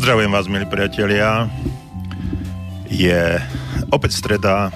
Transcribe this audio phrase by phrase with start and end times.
[0.00, 1.44] Pozdravujem vás, milí priatelia.
[2.88, 3.36] Je
[3.92, 4.72] opäť streda,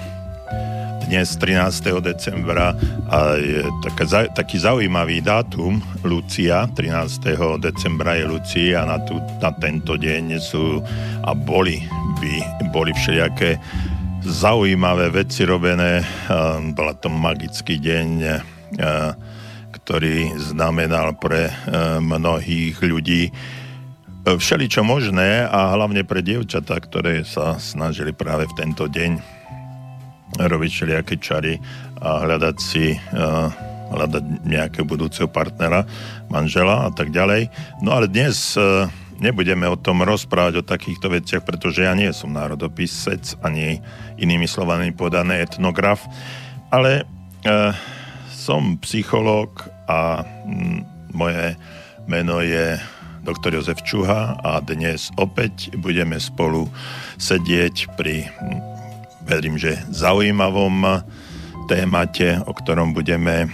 [1.09, 1.81] dnes 13.
[1.97, 2.77] decembra
[3.09, 7.41] a je taká, taký zaujímavý dátum, Lucia, 13.
[7.57, 10.77] decembra je Lucia a na, tu, na tento deň sú
[11.25, 11.81] a boli
[12.21, 13.57] by boli všelijaké
[14.29, 16.05] zaujímavé veci robené.
[16.77, 18.07] Bola to magický deň,
[19.73, 21.49] ktorý znamenal pre
[21.97, 23.33] mnohých ľudí
[24.25, 29.21] všeličo možné a hlavne pre dievčatá, ktoré sa snažili práve v tento deň
[30.41, 31.61] robiť všelijaké čary
[32.01, 32.97] a hľadať si
[33.85, 35.85] hľadať nejakého budúceho partnera,
[36.27, 37.53] manžela a tak ďalej.
[37.85, 38.57] No ale dnes
[39.21, 43.79] nebudeme o tom rozprávať o takýchto veciach, pretože ja nie som národopisec, ani
[44.19, 46.03] inými slovami podaný etnograf,
[46.73, 47.03] ale e,
[48.33, 50.27] som psychológ a
[51.15, 51.55] moje
[52.09, 52.75] meno je
[53.25, 56.69] doktor Jozef Čuha a dnes opäť budeme spolu
[57.17, 58.29] sedieť pri,
[59.25, 61.01] verím, že zaujímavom
[61.65, 63.47] témate, o ktorom budeme e,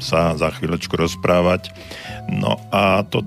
[0.00, 1.76] sa za chvíľočku rozprávať.
[2.32, 3.20] No a to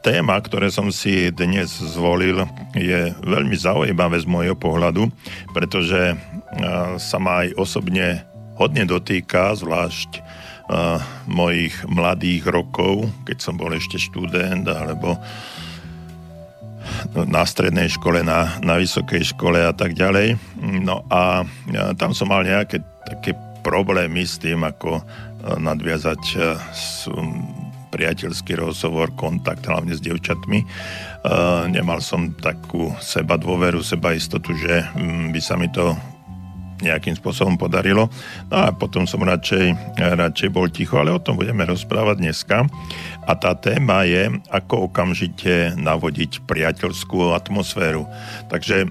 [0.00, 5.12] téma, ktoré som si dnes zvolil, je veľmi zaujímavé z môjho pohľadu,
[5.52, 6.16] pretože e,
[6.96, 8.24] sa ma aj osobne
[8.56, 10.24] hodne dotýka, zvlášť
[10.70, 15.18] uh, mojich mladých rokov, keď som bol ešte študent alebo
[17.14, 20.38] na strednej škole, na, na vysokej škole a tak ďalej.
[20.80, 21.44] No a
[22.00, 25.04] tam som mal nejaké také problémy s tým, ako
[25.60, 26.40] nadviazať
[27.92, 30.64] priateľský rozhovor, kontakt hlavne s devčatmi.
[31.68, 34.88] Nemal som takú seba dôveru, seba istotu, že
[35.30, 35.92] by sa mi to
[36.80, 38.08] nejakým spôsobom podarilo.
[38.48, 42.64] No a potom som radšej, radšej bol ticho, ale o tom budeme rozprávať dneska.
[43.28, 48.08] A tá téma je, ako okamžite navodiť priateľskú atmosféru.
[48.48, 48.88] Takže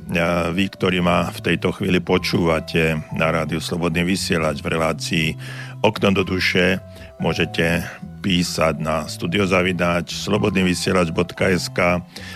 [0.54, 5.28] vy, ktorí ma v tejto chvíli počúvate na rádiu Slobodný vysielač v relácii
[5.80, 6.84] Okno do duše,
[7.24, 7.88] môžete
[8.20, 11.80] písať na studiozavidáč slobodnyvysielač.sk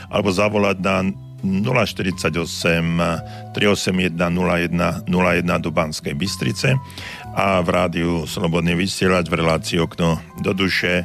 [0.07, 1.11] alebo zavolať na
[1.43, 6.79] 048 381 01 01 do Banskej Bystrice
[7.35, 11.03] a v rádiu Slobodný vysielať v relácii Okno do duše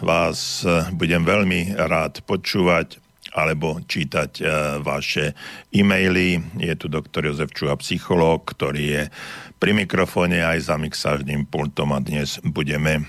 [0.00, 0.64] vás
[0.96, 2.96] budem veľmi rád počúvať
[3.30, 4.42] alebo čítať e,
[4.82, 5.38] vaše
[5.70, 6.42] e-maily.
[6.58, 9.02] Je tu doktor Jozef Čuha, psychológ, ktorý je
[9.62, 13.06] pri mikrofóne aj za mixážnym pultom a dnes budeme,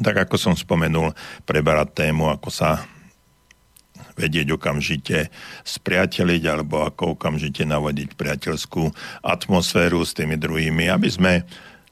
[0.00, 1.12] tak ako som spomenul,
[1.44, 2.88] preberať tému, ako sa
[4.14, 5.28] vedieť okamžite
[5.66, 8.90] spriateliť alebo ako okamžite navodiť priateľskú
[9.26, 11.34] atmosféru s tými druhými, aby sme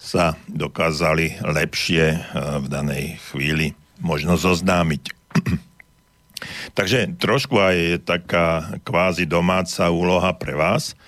[0.02, 2.20] sa dokázali lepšie eh,
[2.58, 5.02] v danej chvíli možno zoznámiť.
[6.78, 10.98] Takže trošku aj taká kvázi domáca úloha pre vás.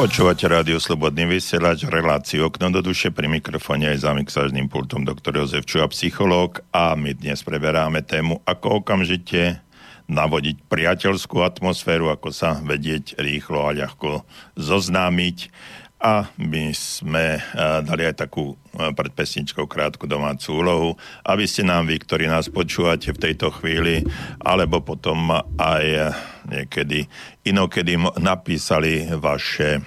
[0.00, 5.36] Počúvate rádio Slobodný vysielač, reláciu Okno do duše, pri mikrofóne aj za mixážným pultom doktor
[5.36, 6.64] Jozef Čuha, psychológ.
[6.72, 9.60] A my dnes preberáme tému, ako okamžite
[10.08, 14.24] navodiť priateľskú atmosféru, ako sa vedieť rýchlo a ľahko
[14.56, 15.52] zoznámiť.
[16.00, 17.44] A my sme eh,
[17.84, 20.90] dali aj takú eh, pred pesničkou krátku domácu úlohu,
[21.28, 24.08] aby ste nám vy, ktorí nás počúvate v tejto chvíli,
[24.40, 25.28] alebo potom
[25.60, 26.08] aj eh,
[26.48, 27.08] niekedy
[27.44, 29.80] inokedy napísali vaše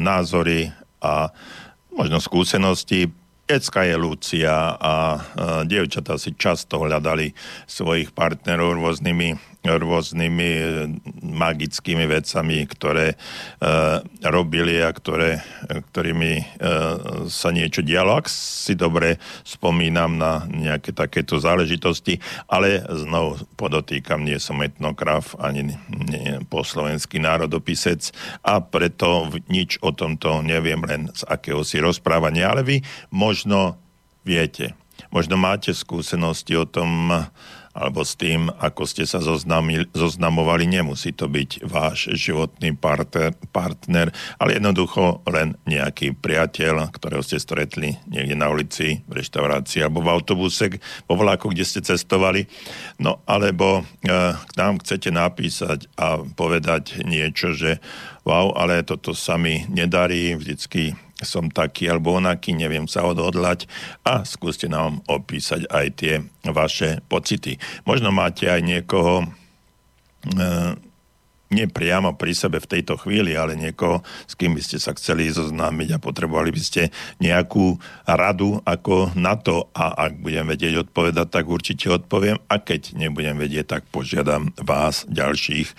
[0.00, 0.70] názory
[1.02, 1.28] a
[1.92, 3.10] možno skúsenosti.
[3.48, 5.24] Decka je Lucia a
[5.64, 7.32] dievčatá si často hľadali
[7.64, 10.64] svojich partnerov rôznymi rôznymi e,
[11.26, 13.16] magickými vecami, ktoré e,
[14.22, 16.44] robili a ktoré, ktorými e,
[17.26, 18.14] sa niečo dialo.
[18.14, 25.74] Ak si dobre spomínam na nejaké takéto záležitosti, ale znovu podotýkam, nie som etnograf ani
[25.90, 28.14] nie, po slovenský národopisec
[28.46, 32.76] a preto nič o tomto neviem len z akého si rozprávania, ale vy
[33.10, 33.74] možno
[34.22, 34.78] viete,
[35.10, 37.10] možno máte skúsenosti o tom,
[37.74, 39.20] alebo s tým, ako ste sa
[39.92, 40.64] zoznamovali.
[40.68, 44.10] Nemusí to byť váš životný partner, partner,
[44.40, 50.12] ale jednoducho len nejaký priateľ, ktorého ste stretli niekde na ulici, v reštaurácii alebo v
[50.12, 52.46] autobuse, vo vlaku, kde ste cestovali.
[52.98, 57.78] No alebo e, k nám chcete napísať a povedať niečo, že
[58.28, 63.66] wow, ale toto sa mi nedarí, vždycky som taký alebo onaký, neviem sa odhodlať
[64.06, 66.14] a skúste nám opísať aj tie
[66.46, 67.58] vaše pocity.
[67.82, 69.26] Možno máte aj niekoho e,
[71.48, 75.32] nie priamo pri sebe v tejto chvíli, ale niekoho, s kým by ste sa chceli
[75.32, 76.92] zoznámiť a potrebovali by ste
[77.24, 79.72] nejakú radu ako na to.
[79.72, 82.36] A ak budem vedieť odpovedať, tak určite odpoviem.
[82.52, 85.72] A keď nebudem vedieť, tak požiadam vás ďalších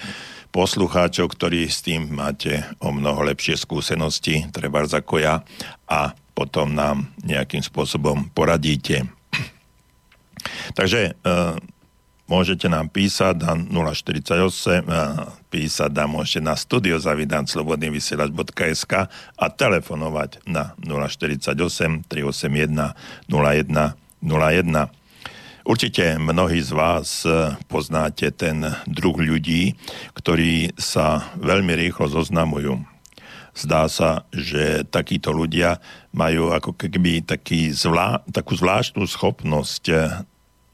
[0.50, 5.42] poslucháčov, ktorí s tým máte o mnoho lepšie skúsenosti, treba ako ja,
[5.86, 9.06] a potom nám nejakým spôsobom poradíte.
[10.78, 11.16] Takže e,
[12.26, 13.54] môžete nám písať na
[13.94, 14.82] 048, e,
[15.54, 18.94] písať nám môžete na studiozavidanslobodnyvysielač.sk
[19.36, 21.54] a telefonovať na 048
[22.08, 22.96] 381
[23.28, 24.99] 01 01.
[25.68, 29.76] Určite mnohí z vás e, poznáte ten druh ľudí,
[30.16, 32.80] ktorí sa veľmi rýchlo zoznamujú.
[33.58, 35.84] Zdá sa, že takíto ľudia
[36.16, 39.96] majú ako keby taký zvlá, takú zvláštnu schopnosť e,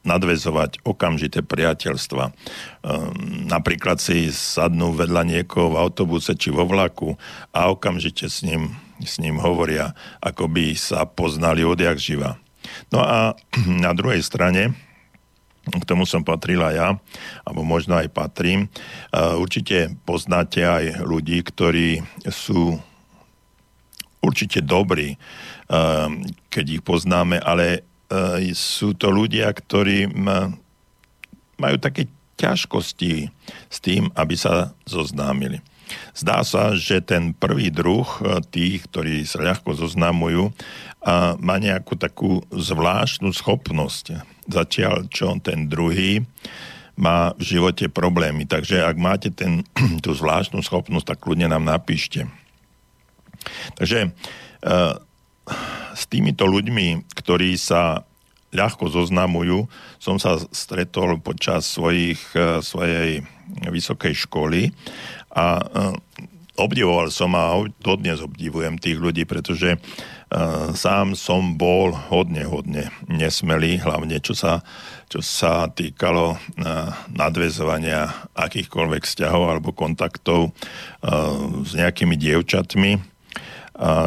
[0.06, 2.30] nadvezovať okamžité priateľstva.
[2.30, 7.18] Ehm, napríklad si sadnú vedľa niekoho v autobuse či vo vlaku
[7.52, 12.38] a okamžite s ním, s ním hovoria, ako by sa poznali odjak živa.
[12.94, 13.34] No a
[13.86, 14.76] na druhej strane
[15.66, 16.94] k tomu som patrila ja,
[17.42, 18.70] alebo možno aj patrím.
[19.14, 22.78] Určite poznáte aj ľudí, ktorí sú
[24.22, 25.18] určite dobrí,
[26.54, 27.82] keď ich poznáme, ale
[28.54, 30.14] sú to ľudia, ktorí
[31.58, 33.34] majú také ťažkosti
[33.66, 35.66] s tým, aby sa zoznámili.
[36.18, 38.06] Zdá sa, že ten prvý druh
[38.50, 40.54] tých, ktorí sa ľahko zoznamujú,
[41.38, 46.22] má nejakú takú zvláštnu schopnosť Zatiaľ, čo ten druhý
[46.96, 48.46] má v živote problémy.
[48.46, 49.66] Takže ak máte ten,
[50.06, 52.30] tú zvláštnu schopnosť, tak kľudne nám napíšte.
[53.74, 54.94] Takže uh,
[55.98, 58.06] s týmito ľuďmi, ktorí sa
[58.56, 59.68] ľahko zoznamujú,
[60.00, 63.26] som sa stretol počas svojich, uh, svojej
[63.66, 64.70] vysokej školy
[65.34, 65.94] a uh,
[66.56, 69.76] obdivoval som a dodnes obdivujem tých ľudí, pretože
[70.76, 74.60] sám som bol hodne, hodne nesmelý, hlavne čo sa,
[75.08, 76.36] čo sa týkalo
[77.16, 80.52] nadvezovania akýchkoľvek vzťahov alebo kontaktov
[81.64, 83.15] s nejakými dievčatmi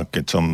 [0.09, 0.45] keď som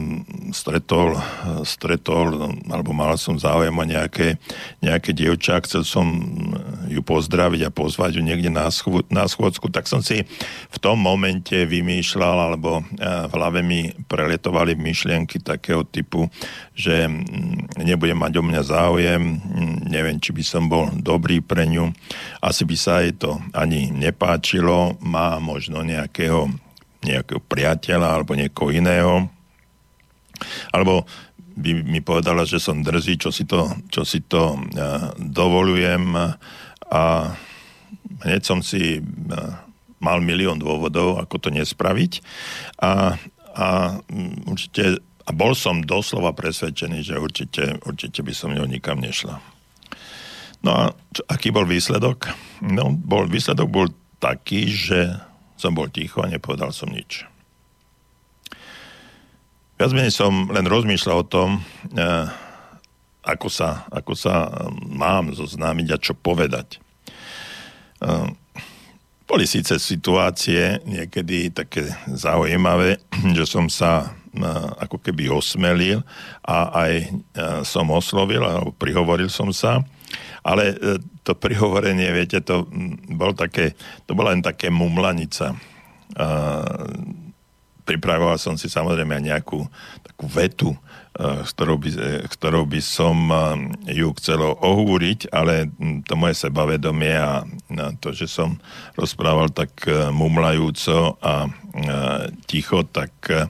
[0.50, 1.14] stretol,
[1.62, 2.34] stretol
[2.66, 4.42] alebo mal som záujem o nejaké,
[4.82, 6.06] nejaké dievča, chcel som
[6.90, 10.26] ju pozdraviť a pozvať ju niekde na, schô, na schôdzku, tak som si
[10.70, 16.26] v tom momente vymýšľal, alebo v hlave mi preletovali myšlienky takého typu,
[16.74, 17.06] že
[17.78, 19.22] nebudem mať o mňa záujem,
[19.86, 21.94] neviem, či by som bol dobrý pre ňu,
[22.42, 26.50] asi by sa jej to ani nepáčilo, má možno nejakého
[27.04, 29.28] nejakého priateľa alebo niekoho iného.
[30.74, 31.06] Alebo
[31.54, 36.18] by mi povedala, že som drzý, čo si to, čo si to uh, dovolujem
[36.90, 37.02] a
[38.26, 39.54] hneď som si uh,
[40.02, 42.20] mal milión dôvodov, ako to nespraviť
[42.82, 43.14] a,
[43.54, 43.68] a
[44.50, 49.40] určite a bol som doslova presvedčený, že určite, určite by som ňou nikam nešla.
[50.60, 50.82] No a
[51.12, 52.28] čo, aký bol výsledok?
[52.60, 53.88] No, bol, výsledok bol
[54.20, 55.16] taký, že
[55.54, 57.26] som bol ticho a nepovedal som nič.
[59.78, 61.50] viac menej som len rozmýšľal o tom,
[61.98, 62.26] uh,
[63.24, 64.50] ako sa, ako sa
[64.84, 66.78] mám zoznámiť a čo povedať.
[67.98, 68.28] Uh,
[69.24, 73.00] boli síce situácie niekedy také zaujímavé,
[73.38, 74.14] že som sa
[74.82, 76.02] ako keby osmelil
[76.42, 76.92] a aj
[77.62, 79.78] som oslovil, alebo prihovoril som sa,
[80.44, 80.74] ale e,
[81.24, 82.68] to prihovorenie, viete, to,
[83.12, 83.72] bol také,
[84.04, 85.56] to bola len také mumlanica.
[87.88, 89.64] Pripravoval som si samozrejme aj nejakú
[90.04, 90.70] takú vetu,
[91.16, 91.90] s ktorou by,
[92.26, 93.16] ktorou by som
[93.86, 95.70] ju chcel ohúriť, ale
[96.04, 97.46] to moje sebavedomie a
[98.02, 98.58] to, že som
[98.98, 101.46] rozprával tak e, mumlajúco a
[102.50, 103.46] ticho, tak e,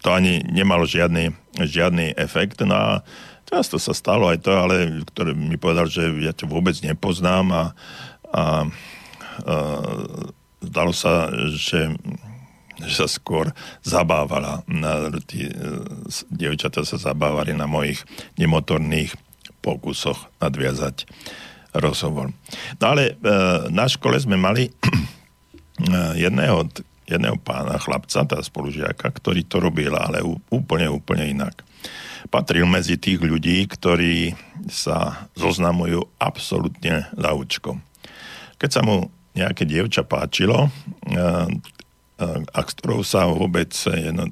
[0.00, 2.60] to ani nemalo žiadny, žiadny efekt.
[2.64, 2.90] No a
[3.54, 7.54] často sa stalo aj to, ale ktorý mi povedal, že ja ťa vôbec nepoznám a,
[7.54, 7.62] a,
[8.34, 8.44] a
[10.58, 11.94] zdalo sa, že
[12.82, 13.54] že sa skôr
[13.86, 14.66] zabávala.
[14.66, 15.54] Na, tí, e,
[16.26, 18.02] dievčatá sa zabávali na mojich
[18.34, 19.14] nemotorných
[19.62, 21.06] pokusoch nadviazať
[21.78, 22.34] rozhovor.
[22.82, 23.30] No ale e,
[23.70, 24.90] na škole sme mali e,
[26.18, 26.66] jedného,
[27.06, 30.18] jedného pána, chlapca, tá spolužiaka, ktorý to robil, ale
[30.50, 31.62] úplne, úplne inak.
[32.34, 34.34] Patril medzi tých ľudí, ktorí
[34.66, 37.78] sa zoznamujú absolútne ľaučkom.
[38.58, 39.06] Keď sa mu
[39.38, 40.66] nejaké dievča páčilo,
[41.06, 41.18] e,
[42.24, 43.70] a s ktorou sa vôbec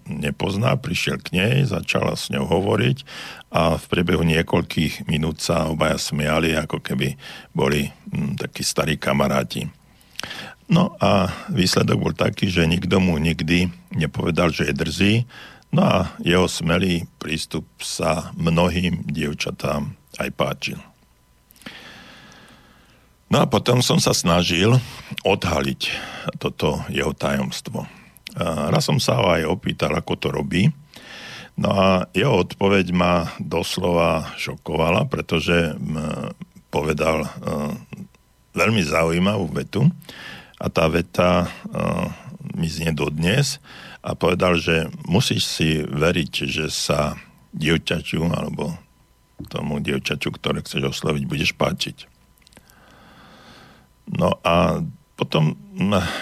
[0.06, 3.06] nepozná, prišiel k nej, začala s ňou hovoriť
[3.50, 7.18] a v priebehu niekoľkých minút sa obaja smiali, ako keby
[7.54, 9.66] boli hm, takí starí kamaráti.
[10.71, 15.14] No a výsledok bol taký, že nikto mu nikdy nepovedal, že je drzý,
[15.73, 20.79] no a jeho smelý prístup sa mnohým dievčatám aj páčil.
[23.33, 24.76] No a potom som sa snažil
[25.25, 25.81] odhaliť
[26.37, 27.88] toto jeho tajomstvo.
[28.37, 30.69] Raz som sa ho aj opýtal, ako to robí.
[31.57, 35.73] No a jeho odpoveď ma doslova šokovala, pretože
[36.69, 37.25] povedal
[38.52, 39.88] veľmi zaujímavú vetu
[40.61, 41.49] a tá veta
[42.52, 43.57] mi znie dodnes
[44.02, 47.14] a povedal, že musíš si veriť, že sa
[47.54, 48.75] dievčaťu alebo
[49.47, 52.06] tomu dievčaťu, ktoré chceš osloviť, budeš páčiť.
[54.11, 54.82] No a
[55.14, 55.54] potom,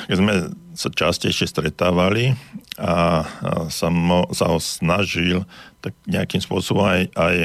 [0.08, 0.34] keď sme
[0.76, 2.36] sa častejšie stretávali
[2.76, 3.24] a
[3.72, 3.92] som
[4.32, 5.44] sa ho snažil
[5.80, 7.36] tak nejakým spôsobom aj, aj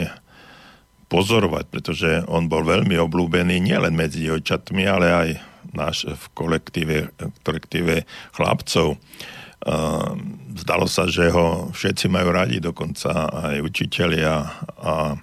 [1.08, 5.30] pozorovať, pretože on bol veľmi oblúbený nielen medzi dievčatmi, ale aj
[5.72, 6.98] náš v kolektíve,
[7.44, 8.04] kolektíve
[8.36, 9.00] chlapcov.
[10.56, 14.46] Zdalo sa, že ho všetci majú radi, dokonca aj učitelia
[14.82, 15.16] a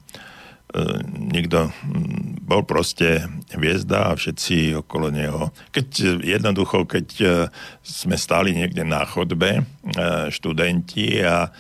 [1.21, 5.53] niekto mm, bol proste hviezda a všetci okolo neho.
[5.69, 7.29] Keď jednoducho, keď e,
[7.85, 9.63] sme stáli niekde na chodbe, e,
[10.33, 11.53] študenti a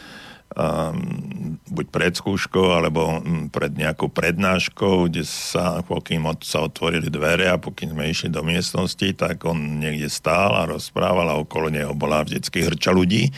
[1.70, 7.60] buď pred skúškou alebo mm, pred nejakou prednáškou, kde sa, pokým sa otvorili dvere a
[7.60, 12.24] pokým sme išli do miestnosti, tak on niekde stál a rozprával a okolo neho bola
[12.24, 13.30] vždycky hrča ľudí,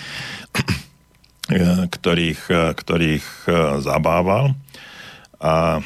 [1.94, 2.42] ktorých,
[2.78, 3.52] ktorých e,
[3.85, 4.56] zabával
[5.42, 5.85] a,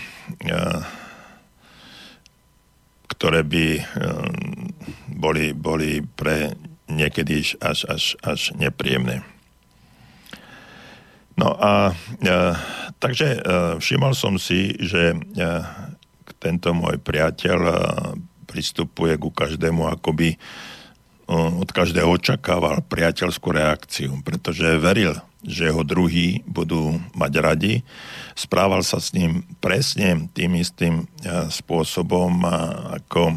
[3.09, 3.67] ktoré by
[5.11, 6.55] boli, boli pre
[6.87, 9.27] niekedy až, až, až nepríjemné.
[11.39, 12.37] No a, a
[12.99, 13.41] takže a,
[13.79, 15.19] všimol som si, že a,
[16.43, 17.77] tento môj priateľ a,
[18.49, 20.41] pristupuje ku každému akoby
[21.29, 25.13] od každého očakával priateľskú reakciu, pretože veril,
[25.45, 27.75] že ho druhí budú mať radi.
[28.33, 32.33] Správal sa s ním presne tým istým e, spôsobom,
[32.97, 33.37] ako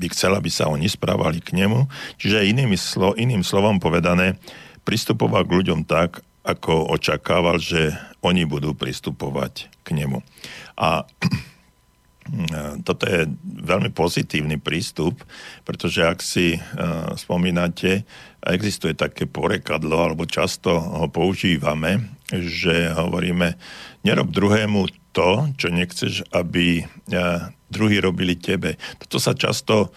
[0.00, 1.84] by chcel, aby sa oni správali k nemu.
[2.16, 4.40] Čiže iným, slo, iným slovom povedané,
[4.88, 10.20] pristupoval k ľuďom tak, ako očakával, že oni budú pristupovať k nemu.
[10.76, 11.04] A
[12.86, 15.18] toto je veľmi pozitívny prístup,
[15.66, 18.04] pretože ak si uh, spomínate,
[18.44, 23.56] existuje také porekadlo, alebo často ho používame, že hovoríme,
[24.06, 28.78] nerob druhému to, čo nechceš, aby uh, druhí robili tebe.
[29.02, 29.90] Toto sa často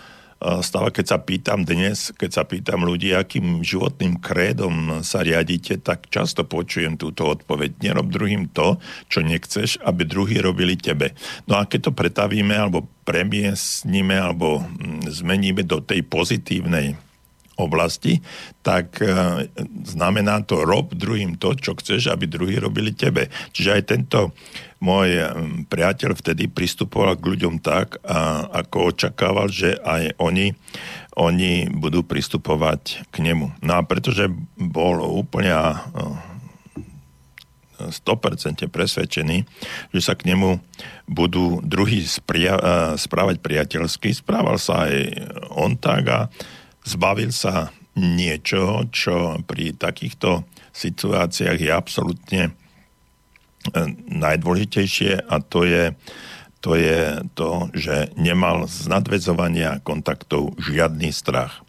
[0.59, 6.11] stáva, keď sa pýtam dnes, keď sa pýtam ľudí, akým životným krédom sa riadite, tak
[6.11, 7.79] často počujem túto odpoveď.
[7.79, 8.77] Nerob druhým to,
[9.07, 11.15] čo nechceš, aby druhí robili tebe.
[11.47, 16.99] No a keď to pretavíme, alebo premiesníme, alebo mm, zmeníme do tej pozitívnej
[17.55, 18.17] oblasti,
[18.65, 19.09] tak e,
[19.85, 23.29] znamená to rob druhým to, čo chceš, aby druhí robili tebe.
[23.53, 24.19] Čiže aj tento
[24.83, 25.09] môj
[25.71, 30.51] priateľ vtedy pristupoval k ľuďom tak, a, ako očakával, že aj oni
[31.13, 33.53] oni budú pristupovať k nemu.
[33.61, 35.53] No a pretože bol úplne
[37.77, 39.37] 100% presvedčený,
[39.93, 40.61] že sa k nemu
[41.09, 44.13] budú druhý spria- správať priateľsky.
[44.13, 44.93] Správal sa aj
[45.53, 46.19] on tak a
[46.85, 52.51] zbavil sa niečoho, čo pri takýchto situáciách je absolútne e,
[54.11, 55.95] najdôležitejšie a to je,
[56.59, 61.63] to je to, že nemal z nadvezovania kontaktov žiadny strach.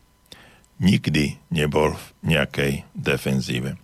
[0.82, 3.78] Nikdy nebol v nejakej defenzíve.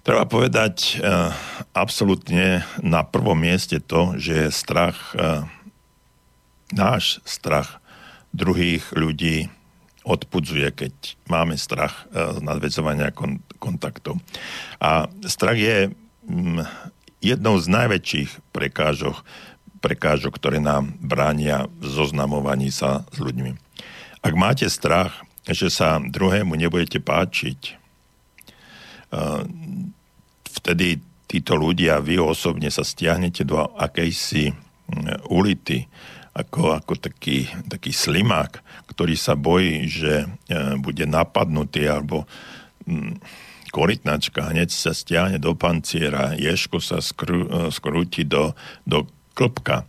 [0.00, 1.36] Treba povedať uh,
[1.76, 5.44] absolútne na prvom mieste to, že strach, uh,
[6.72, 7.84] náš strach
[8.32, 9.52] druhých ľudí
[10.08, 10.94] odpudzuje, keď
[11.28, 14.16] máme strach uh, z nadvezovania kon- kontaktov.
[14.80, 15.92] A strach je
[17.18, 19.24] jednou z najväčších prekážok,
[19.80, 23.56] prekážok, ktoré nám bránia v zoznamovaní sa s ľuďmi.
[24.22, 27.78] Ak máte strach, že sa druhému nebudete páčiť,
[30.58, 35.84] vtedy títo ľudia, vy osobne sa stiahnete do akejsi mm, ulity,
[36.32, 40.26] ako, ako taký, taký slimák, ktorý sa bojí, že e,
[40.80, 42.24] bude napadnutý alebo
[42.88, 43.20] mm,
[43.68, 48.56] korytnačka hneď sa stiahne do panciera, ješko sa skru, e, skrúti do,
[48.88, 49.86] do klpka.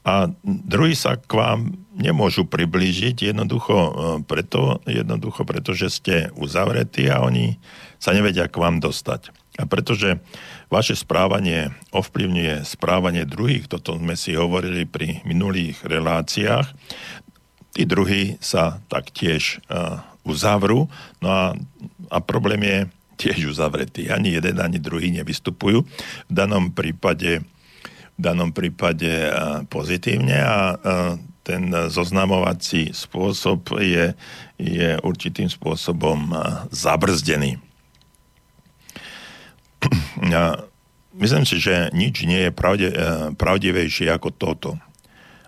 [0.00, 3.92] A druhý sa k vám nemôžu priblížiť jednoducho e,
[4.24, 7.60] preto, jednoducho preto, že ste uzavretí a oni
[8.00, 9.32] sa nevedia k vám dostať.
[9.60, 10.16] A pretože
[10.72, 16.70] vaše správanie ovplyvňuje správanie druhých, toto sme si hovorili pri minulých reláciách,
[17.76, 20.88] tí druhí sa taktiež uh, uzavrú,
[21.20, 21.44] no a,
[22.08, 22.78] a problém je
[23.20, 24.08] tiež uzavretý.
[24.08, 25.84] Ani jeden, ani druhý nevystupujú.
[25.84, 27.44] V danom prípade,
[28.16, 34.12] v danom prípade uh, pozitívne a uh, ten zoznamovací spôsob je,
[34.60, 36.32] je určitým spôsobom
[36.72, 37.58] zabrzdený.
[40.20, 40.68] Ja
[41.16, 42.92] myslím si, že nič nie je pravde,
[43.40, 44.70] pravdivejšie ako toto.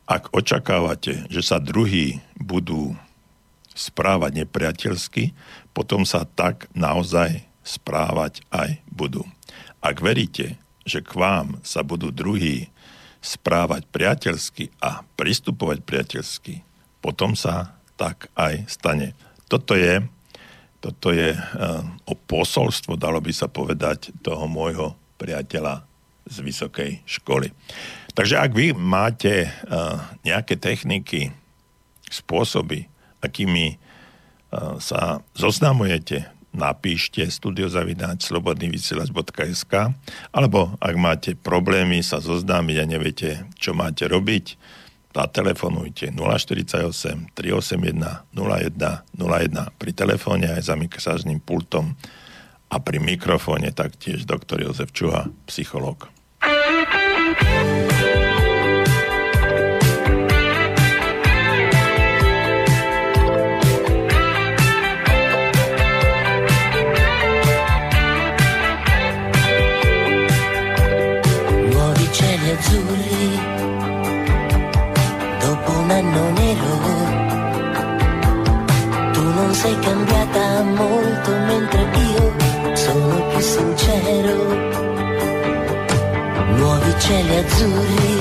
[0.08, 2.96] Ak očakávate, že sa druhí budú
[3.76, 5.36] správať nepriateľsky,
[5.76, 9.26] potom sa tak naozaj správať aj budú.
[9.82, 12.70] Ak veríte, že k vám sa budú druhí
[13.22, 16.66] správať priateľsky a pristupovať priateľsky,
[16.98, 19.14] potom sa tak aj stane.
[19.46, 20.02] Toto je
[20.82, 21.38] toto je uh,
[22.10, 25.86] o posolstvo, dalo by sa povedať, toho môjho priateľa
[26.26, 27.54] z vysokej školy.
[28.18, 31.30] Takže ak vy máte uh, nejaké techniky,
[32.10, 32.90] spôsoby,
[33.22, 39.74] akými uh, sa zoznamujete, napíšte studiozavináč slobodnývysielač.sk
[40.32, 44.56] alebo ak máte problémy sa zoznámiť a neviete, čo máte robiť,
[45.12, 48.76] zatelefonujte 048 381 01
[49.16, 51.96] 01 pri telefóne aj za mixážnym pultom
[52.72, 56.08] a pri mikrofóne taktiež doktor Jozef Čuha, psychológ.
[79.62, 82.32] Sei cambiata molto mentre io
[82.74, 84.34] sono più sincero.
[86.56, 88.18] Nuovi cieli azzurri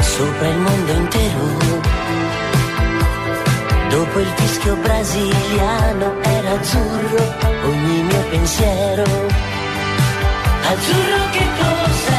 [0.00, 1.46] sopra il mondo intero.
[3.90, 7.22] Dopo il fischio brasiliano era azzurro
[7.64, 9.04] ogni mio pensiero.
[10.72, 12.13] Azzurro che cos'è?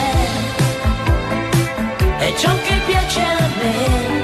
[2.25, 4.14] È ciò che piace a me.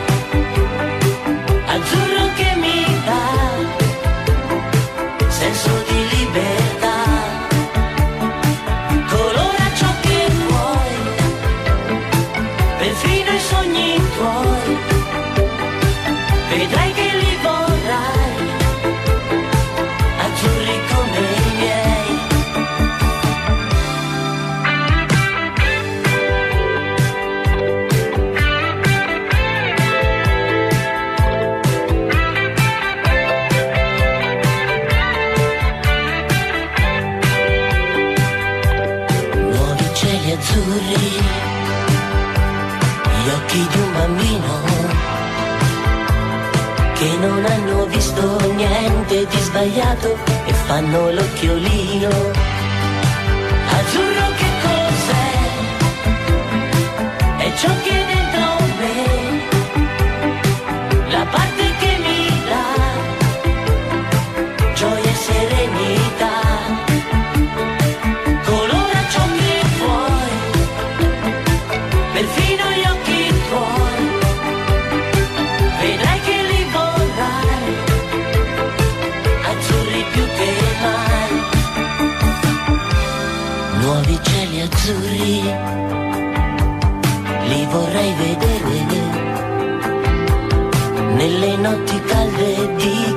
[49.61, 52.50] Sbagliato e fanno l'occhiolino.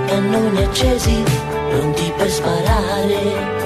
[0.06, 1.22] Cannoni accesi,
[1.70, 3.63] pronti per sparare.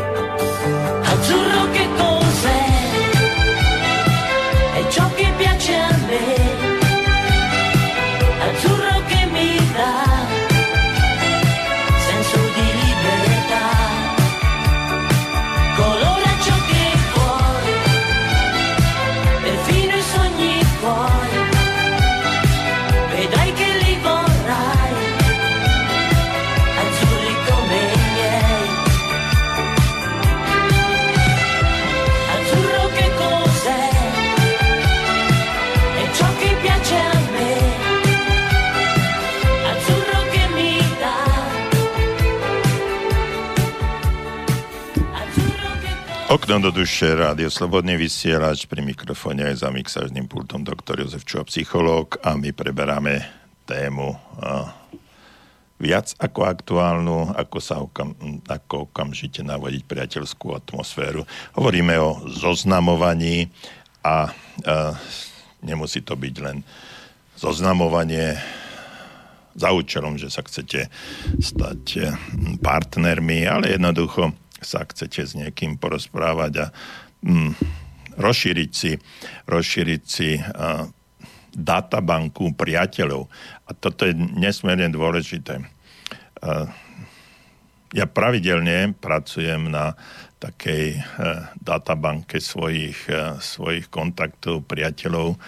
[46.29, 51.49] Okno do duše, rádio Slobodný vysielač, pri mikrofóne aj za mixážnym pultom doktor Jozef Čuha,
[51.49, 53.25] psychológ a my preberáme
[53.65, 54.69] tému uh,
[55.81, 58.13] viac ako aktuálnu, ako sa okam,
[58.45, 61.25] ako okamžite navodiť priateľskú atmosféru.
[61.57, 63.49] Hovoríme o zoznamovaní
[64.05, 64.93] a uh,
[65.65, 66.61] nemusí to byť len
[67.41, 68.37] zoznamovanie
[69.57, 70.93] za účelom, že sa chcete
[71.41, 72.13] stať
[72.61, 76.67] partnermi, ale jednoducho sa chcete s niekým porozprávať a
[77.25, 77.53] mm,
[78.19, 78.93] rozšíriť si,
[79.47, 80.87] rozšíriť si uh,
[81.55, 83.31] databanku priateľov.
[83.67, 85.63] A toto je nesmierne dôležité.
[86.43, 86.67] Uh,
[87.95, 89.97] ja pravidelne pracujem na
[90.39, 95.39] takej uh, databanke svojich, uh, svojich kontaktov, priateľov,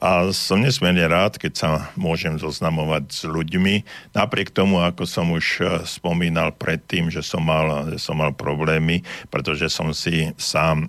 [0.00, 3.84] a som nesmierne rád, keď sa môžem zoznamovať s ľuďmi.
[4.16, 9.04] Napriek tomu, ako som už e, spomínal predtým, že som mal, že som mal problémy,
[9.28, 10.88] pretože som si sám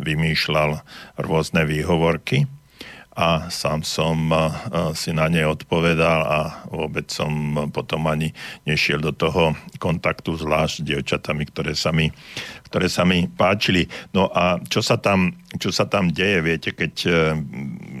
[0.00, 0.80] vymýšľal
[1.20, 2.48] rôzne výhovorky
[3.16, 4.28] a sám som
[4.92, 7.32] si na ne odpovedal a vôbec som
[7.72, 8.36] potom ani
[8.68, 12.12] nešiel do toho kontaktu zvlášť s dievčatami, ktoré sa mi,
[12.68, 13.88] ktoré sa mi páčili.
[14.12, 17.10] No a čo sa tam, čo sa tam deje, viete, keď e,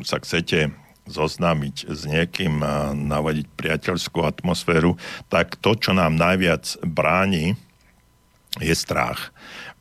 [0.04, 0.68] sa chcete
[1.08, 4.98] zoznámiť s niekým a navodiť priateľskú atmosféru,
[5.32, 7.54] tak to, čo nám najviac bráni,
[8.58, 9.30] je strach.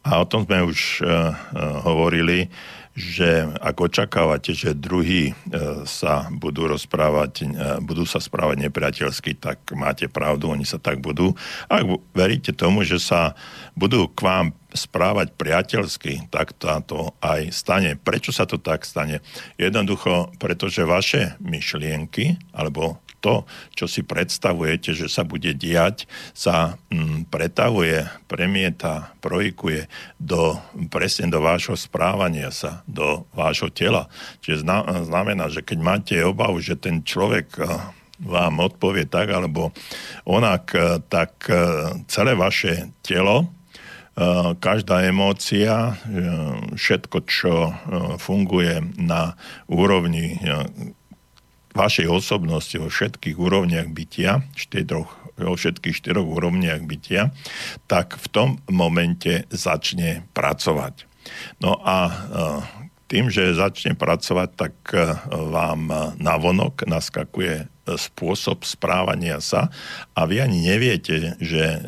[0.05, 1.33] A o tom sme už uh,
[1.81, 2.45] hovorili,
[2.95, 5.33] že ak očakávate, že druhí e,
[5.83, 7.45] sa budú rozprávať, e,
[7.83, 11.35] budú sa správať nepriateľsky, tak máte pravdu, oni sa tak budú.
[11.67, 11.83] Ak
[12.15, 13.35] veríte tomu, že sa
[13.75, 17.99] budú k vám správať priateľsky, tak to aj stane.
[17.99, 19.19] Prečo sa to tak stane?
[19.59, 23.41] Jednoducho, pretože vaše myšlienky alebo to,
[23.73, 26.05] čo si predstavujete, že sa bude diať,
[26.37, 29.89] sa mm, pretavuje, premieta, projikuje
[30.21, 30.61] do,
[30.93, 34.05] presne do vášho správania sa, do vášho tela.
[34.45, 34.61] Čiže
[35.09, 37.65] znamená, že keď máte obavu, že ten človek eh,
[38.21, 39.73] vám odpovie tak alebo
[40.29, 41.57] onak, eh, tak eh,
[42.05, 43.49] celé vaše telo,
[44.63, 45.99] každá emócia,
[46.71, 47.75] všetko, čo
[48.15, 49.35] funguje na
[49.67, 50.39] úrovni
[51.75, 57.35] vašej osobnosti vo všetkých úrovniach bytia, štyroch, vo všetkých štyroch úrovniach bytia,
[57.91, 61.05] tak v tom momente začne pracovať.
[61.59, 62.13] No a e,
[63.11, 69.69] tým, že začne pracovať, tak e, vám navonok naskakuje spôsob správania sa
[70.17, 71.79] a vy ani neviete, že e,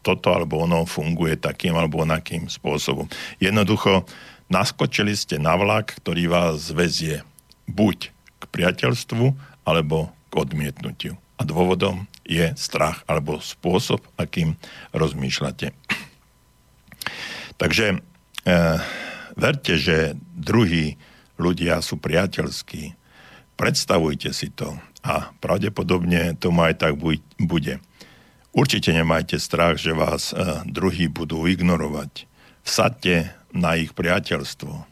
[0.00, 3.08] toto alebo ono funguje takým alebo onakým spôsobom.
[3.40, 4.08] Jednoducho
[4.48, 7.20] naskočili ste na vlak, ktorý vás vezie
[7.68, 8.13] buď
[8.54, 9.34] priateľstvu
[9.66, 11.18] alebo k odmietnutiu.
[11.34, 14.54] A dôvodom je strach alebo spôsob, akým
[14.94, 15.74] rozmýšľate.
[17.58, 17.96] Takže e,
[19.34, 20.94] verte, že druhí
[21.36, 22.94] ľudia sú priateľskí.
[23.58, 26.94] Predstavujte si to a pravdepodobne to aj tak
[27.38, 27.74] bude.
[28.54, 32.30] Určite nemajte strach, že vás e, druhí budú ignorovať.
[32.62, 34.72] Vsadte na ich priateľstvo.
[34.74, 34.84] E,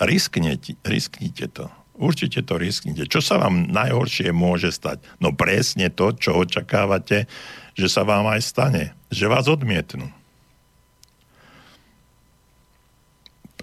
[0.00, 1.68] risknite, risknite to.
[1.92, 3.04] Určite to risknite.
[3.04, 5.04] Čo sa vám najhoršie môže stať?
[5.20, 7.28] No presne to, čo očakávate,
[7.76, 8.84] že sa vám aj stane.
[9.12, 10.08] Že vás odmietnú.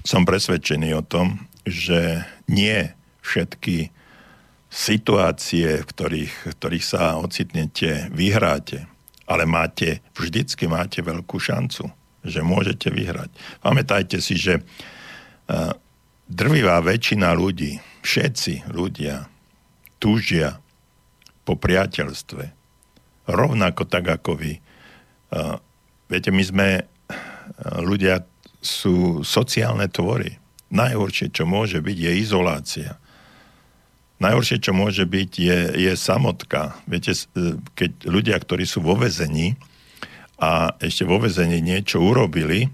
[0.06, 2.94] Som presvedčený o tom, že nie
[3.26, 3.90] všetky
[4.70, 8.86] situácie, v ktorých, v ktorých sa ocitnete, vyhráte,
[9.26, 11.90] ale máte, vždycky máte veľkú šancu,
[12.22, 13.34] že môžete vyhrať.
[13.66, 15.74] Pamätajte si, že uh,
[16.30, 19.28] drvivá väčšina ľudí, všetci ľudia
[20.00, 20.64] túžia
[21.44, 22.44] po priateľstve.
[23.30, 24.54] Rovnako tak ako vy.
[25.30, 25.62] Uh,
[26.10, 26.86] viete, my sme uh,
[27.84, 28.26] ľudia
[28.60, 30.40] sú sociálne tvory.
[30.70, 32.92] Najhoršie, čo môže byť, je izolácia.
[34.20, 35.60] Najhoršie, čo môže byť, je,
[35.90, 36.76] je samotka.
[36.84, 37.16] Viete,
[37.74, 39.56] keď ľudia, ktorí sú vo vezení
[40.36, 42.68] a ešte vo vezení niečo urobili,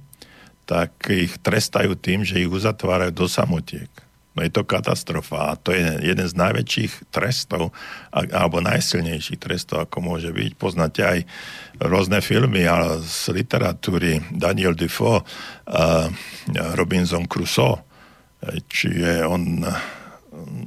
[0.65, 3.89] tak ich trestajú tým, že ich uzatvárajú do samotiek.
[4.36, 7.71] No je to katastrofa a to je jeden z najväčších trestov
[8.12, 10.52] alebo najsilnejších trestov, ako môže byť.
[10.60, 11.19] Poznáte aj
[11.80, 16.08] rôzne filmy ale z literatúry Daniel Defoe, uh,
[16.76, 17.80] Robinson Crusoe,
[18.67, 19.63] čiže on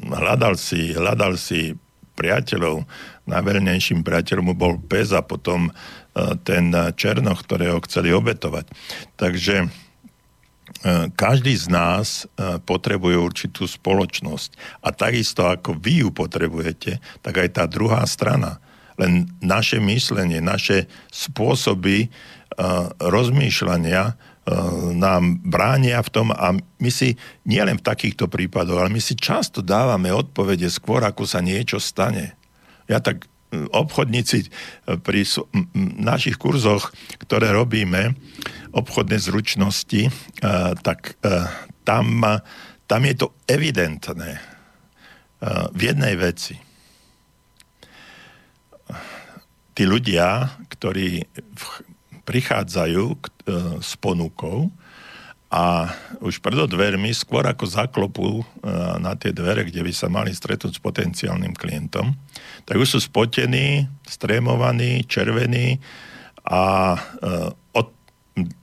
[0.08, 1.76] hľadal si, hľadal si
[2.16, 2.88] priateľov.
[3.28, 8.64] Najverejnejším priateľom mu bol pes a potom uh, ten černoch, ktorého chceli obetovať.
[9.20, 9.68] Takže
[11.18, 14.80] každý z nás e, potrebuje určitú spoločnosť.
[14.84, 18.62] A takisto ako vy ju potrebujete, tak aj tá druhá strana.
[18.98, 22.08] Len naše myslenie, naše spôsoby e,
[23.02, 24.18] rozmýšľania
[24.96, 29.60] nám bránia v tom a my si nielen v takýchto prípadoch, ale my si často
[29.60, 32.32] dávame odpovede skôr, ako sa niečo stane.
[32.88, 34.48] Ja tak obchodníci
[35.00, 35.24] pri
[35.96, 38.12] našich kurzoch, ktoré robíme,
[38.76, 40.12] obchodné zručnosti,
[40.84, 41.16] tak
[41.84, 42.06] tam,
[42.84, 44.36] tam je to evidentné
[45.72, 46.58] v jednej veci.
[49.72, 51.22] Tí ľudia, ktorí
[52.26, 53.18] prichádzajú e,
[53.78, 54.68] s ponukou
[55.48, 55.88] a
[56.20, 58.68] už pred dvermi, skôr ako zaklopú e,
[59.00, 62.12] na tie dvere, kde by sa mali stretnúť s potenciálnym klientom,
[62.68, 65.80] tak už sú spotení, strémovaní, červení
[66.44, 66.98] a e,
[67.72, 67.88] od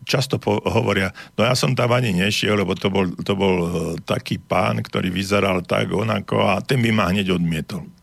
[0.05, 3.69] často po, hovoria, no ja som tam ani nešiel, lebo to bol, to bol e,
[4.05, 7.94] taký pán, ktorý vyzeral tak onako a ten by ma hneď odmietol.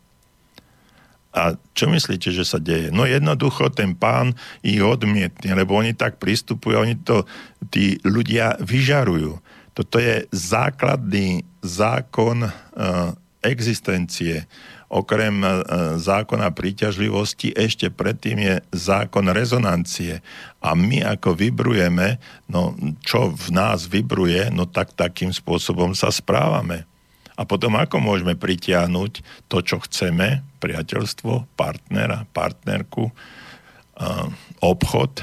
[1.33, 2.93] A čo myslíte, že sa deje?
[2.93, 7.25] No jednoducho ten pán ich odmietne, lebo oni tak pristupujú, oni to,
[7.73, 9.41] tí ľudia vyžarujú.
[9.73, 12.51] Toto je základný zákon uh,
[13.41, 14.45] existencie
[14.93, 15.49] okrem e,
[15.97, 20.21] zákona príťažlivosti ešte predtým je zákon rezonancie.
[20.61, 26.85] A my ako vybrujeme, no čo v nás vybruje, no tak takým spôsobom sa správame.
[27.33, 29.11] A potom ako môžeme pritiahnuť
[29.49, 33.09] to, čo chceme, priateľstvo, partnera, partnerku,
[34.61, 35.13] obchod,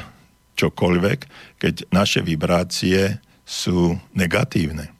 [0.58, 1.18] čokoľvek,
[1.62, 4.90] keď naše vibrácie sú negatívne.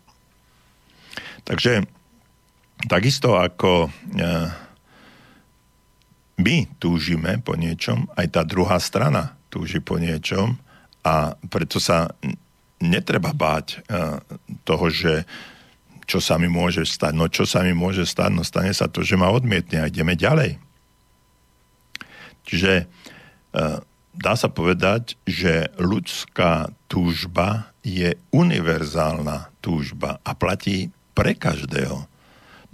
[1.43, 1.87] Takže
[2.89, 3.89] Takisto ako e,
[6.41, 10.57] my túžime po niečom, aj tá druhá strana túži po niečom
[11.05, 12.09] a preto sa
[12.81, 13.79] netreba báť e,
[14.65, 15.29] toho, že
[16.11, 17.15] čo sa mi môže stať.
[17.15, 18.31] No čo sa mi môže stať?
[18.35, 20.59] No stane sa to, že ma odmietne a ideme ďalej.
[22.51, 22.85] Čiže e,
[24.19, 32.11] dá sa povedať, že ľudská túžba je univerzálna túžba a platí pre každého.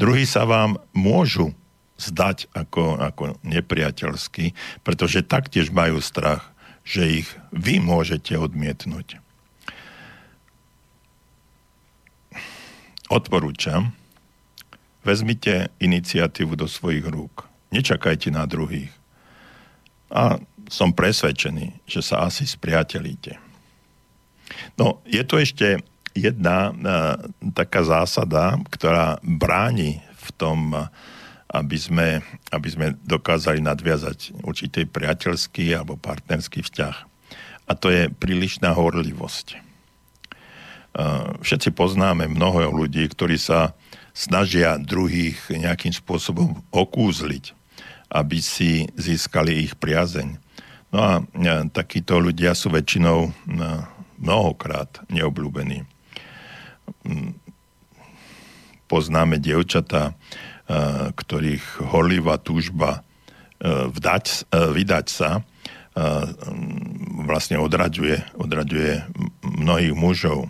[0.00, 1.52] Druhí sa vám môžu
[2.00, 6.52] zdať ako, ako nepriateľský, pretože taktiež majú strach,
[6.84, 9.25] že ich vy môžete odmietnúť.
[13.06, 13.94] Odporúčam,
[15.06, 17.46] vezmite iniciatívu do svojich rúk.
[17.70, 18.90] Nečakajte na druhých.
[20.10, 23.38] A som presvedčený, že sa asi spriatelíte.
[24.74, 25.82] No, je tu ešte
[26.14, 26.74] jedna uh,
[27.54, 30.74] taká zásada, ktorá bráni v tom,
[31.46, 32.08] aby sme,
[32.50, 36.96] aby sme dokázali nadviazať určitý priateľský alebo partnerský vzťah.
[37.66, 39.65] A to je prílišná horlivosť.
[40.96, 43.76] Uh, všetci poznáme mnoho ľudí, ktorí sa
[44.16, 47.52] snažia druhých nejakým spôsobom okúzliť,
[48.08, 50.40] aby si získali ich priazeň.
[50.88, 51.12] No a
[51.68, 53.28] takíto ľudia sú väčšinou
[54.16, 55.84] mnohokrát neobľúbení
[58.86, 65.42] poznáme dievčatá, eh, ktorých horlivá túžba eh, vdať, eh, vydať sa
[67.24, 69.00] vlastne odraďuje, odraďuje
[69.40, 70.44] mnohých mužov.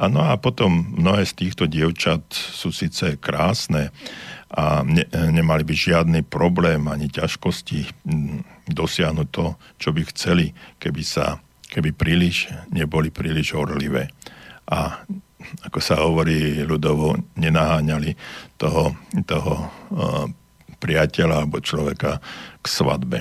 [0.00, 3.92] A no a potom mnohé z týchto dievčat sú síce krásne
[4.48, 8.40] a ne, nemali by žiadny problém ani ťažkosti hm,
[8.72, 11.36] dosiahnuť to, čo by chceli, keby sa
[11.70, 14.08] keby príliš neboli príliš horlivé.
[14.66, 15.04] A
[15.68, 18.16] ako sa hovorí ľudovo, nenaháňali
[18.56, 18.96] toho,
[19.28, 19.54] toho
[19.92, 20.24] uh,
[20.80, 22.18] priateľa alebo človeka
[22.60, 23.18] k svadbe.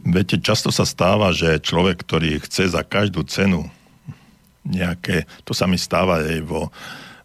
[0.00, 3.68] Viete, často sa stáva, že človek, ktorý chce za každú cenu
[4.64, 6.68] nejaké, to sa mi stáva aj vo,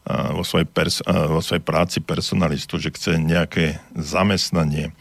[0.08, 4.94] vo, svojej pers- vo svojej práci personalistu, že chce nejaké zamestnanie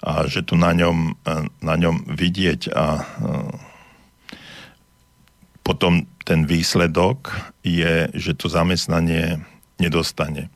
[0.00, 1.16] a že tu na ňom,
[1.60, 3.04] na ňom vidieť a
[5.60, 7.30] potom ten výsledok
[7.62, 9.44] je, že to zamestnanie
[9.76, 10.48] nedostane.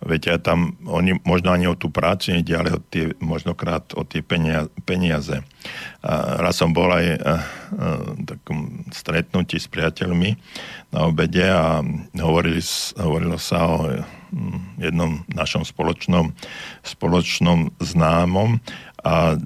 [0.00, 4.00] Veď aj tam oni možno ani o tú prácu nejde, ale o tie, možnokrát o
[4.00, 4.24] tie
[4.84, 5.44] peniaze.
[6.00, 7.20] A raz som bol aj
[8.16, 10.40] v takom stretnutí s priateľmi
[10.96, 11.84] na obede a
[12.16, 12.64] hovorili,
[12.96, 13.76] hovorilo sa o
[14.32, 16.32] hm, jednom našom spoločnom,
[16.80, 18.56] spoločnom známom
[19.04, 19.36] a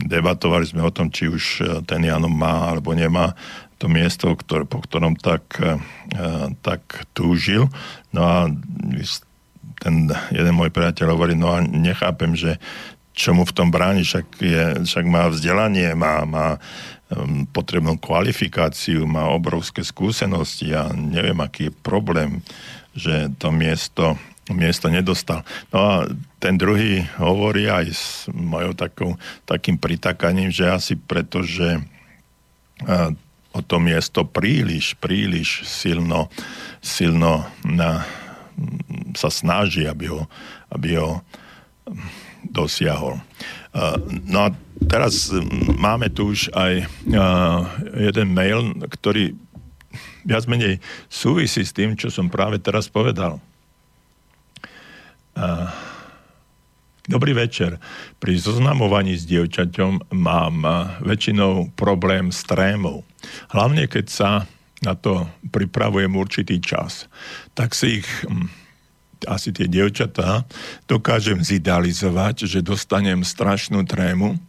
[0.00, 1.44] debatovali sme o tom, či už
[1.84, 3.36] ten Jano má alebo nemá
[3.80, 5.56] to miesto, ktoré, po ktorom tak,
[6.60, 6.82] tak
[7.16, 7.72] túžil.
[8.12, 8.38] No a
[9.80, 12.60] ten jeden môj priateľ hovorí, no a nechápem, že
[13.16, 16.56] čo mu v tom bráni, však, je, však má vzdelanie, má, má
[17.10, 22.40] um, potrebnú kvalifikáciu, má obrovské skúsenosti a neviem, aký je problém,
[22.96, 24.16] že to miesto,
[24.48, 25.44] miesto nedostal.
[25.74, 25.92] No a
[26.38, 29.10] ten druhý hovorí aj s mojou takou,
[29.44, 31.82] takým pritakaním, že asi preto, že
[32.86, 33.10] uh,
[33.50, 36.30] o to miesto príliš, príliš silno,
[36.78, 38.06] silno na,
[39.16, 40.30] sa snaží, aby ho,
[40.70, 41.20] aby ho
[42.46, 43.18] dosiahol.
[44.26, 44.48] No a
[44.90, 45.30] teraz
[45.78, 46.86] máme tu už aj
[47.98, 49.34] jeden mail, ktorý
[50.22, 53.40] viac menej súvisí s tým, čo som práve teraz povedal.
[57.10, 57.82] Dobrý večer.
[58.22, 60.56] Pri zoznamovaní s dievčaťom mám
[61.02, 63.02] väčšinou problém s trémou.
[63.50, 64.30] Hlavne keď sa
[64.80, 67.06] na to pripravujem určitý čas,
[67.52, 68.48] tak si ich hm,
[69.28, 70.48] asi tie dievčatá
[70.88, 74.40] dokážem zidealizovať, že dostanem strašnú trému eh,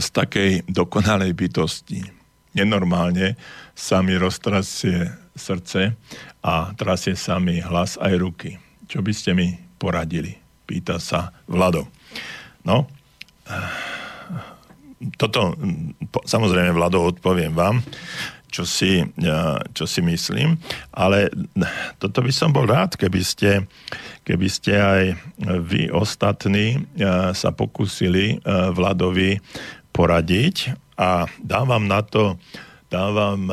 [0.00, 2.04] z takej dokonalej bytosti.
[2.54, 3.34] Nenormálne
[3.74, 5.98] sa mi roztrasie srdce
[6.44, 8.60] a trasie sa mi hlas aj ruky.
[8.86, 10.38] Čo by ste mi poradili?
[10.64, 11.88] Pýta sa Vlado.
[12.68, 12.84] No,
[13.48, 13.72] eh,
[15.16, 15.96] toto, hm,
[16.28, 17.80] samozrejme, Vlado, odpoviem vám
[18.54, 19.02] čo si,
[19.74, 20.54] čo si myslím.
[20.94, 21.26] Ale
[21.98, 23.66] toto by som bol rád, keby ste,
[24.22, 25.02] keby ste aj
[25.66, 26.86] vy ostatní
[27.34, 29.42] sa pokúsili Vladovi
[29.90, 32.38] poradiť a dávam na to,
[32.86, 33.50] dávam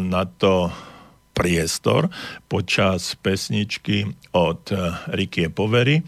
[0.00, 0.72] na to
[1.36, 2.08] priestor
[2.48, 4.72] počas pesničky od
[5.12, 6.00] Rikie Povery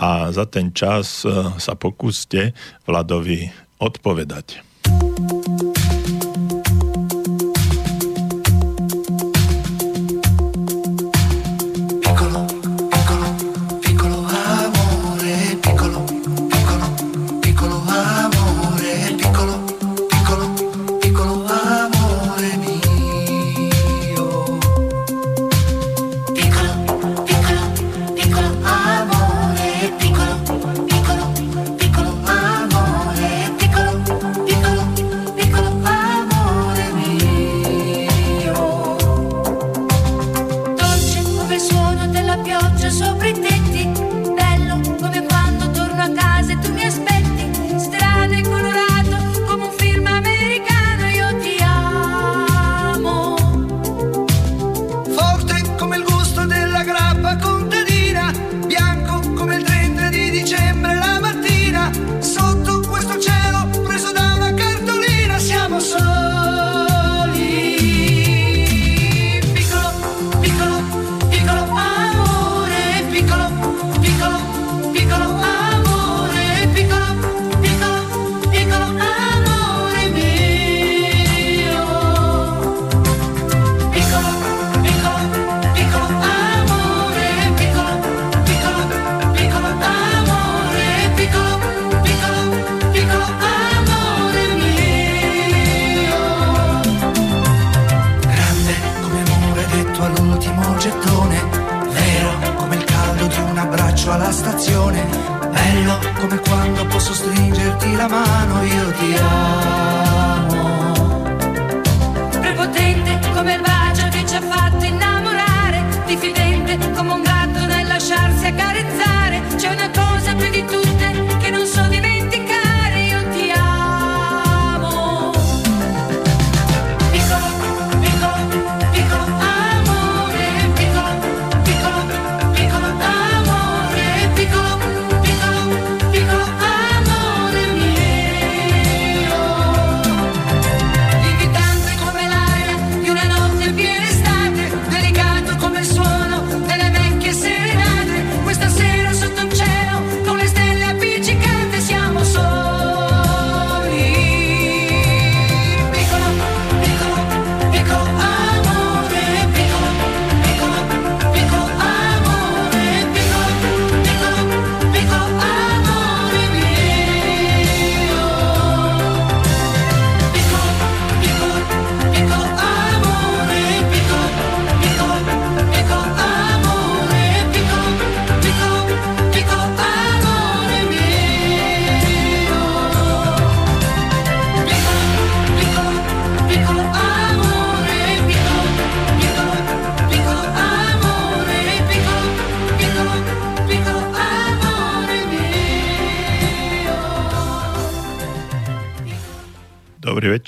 [0.00, 1.28] a za ten čas
[1.60, 2.56] sa pokúste
[2.88, 3.48] Vladovi
[3.80, 4.64] odpovedať.
[4.84, 5.43] Dobrý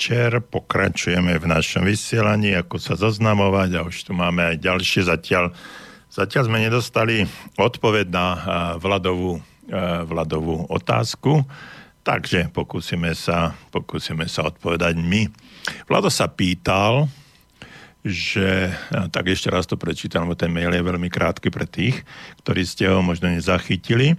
[0.07, 5.03] večer, pokračujeme v našom vysielaní, ako sa zaznamovať a už tu máme aj ďalšie.
[5.03, 5.51] Zatiaľ,
[6.07, 7.27] zatiaľ sme nedostali
[7.59, 8.27] odpoveď na
[8.79, 9.43] Vladovú,
[10.07, 11.43] Vladovú otázku,
[12.07, 15.27] takže pokúsime sa, pokúsime sa odpovedať my.
[15.91, 17.11] Vlado sa pýtal,
[17.99, 18.71] že,
[19.11, 21.99] tak ešte raz to prečítam, lebo ten mail je veľmi krátky pre tých,
[22.47, 24.15] ktorí ste ho možno nezachytili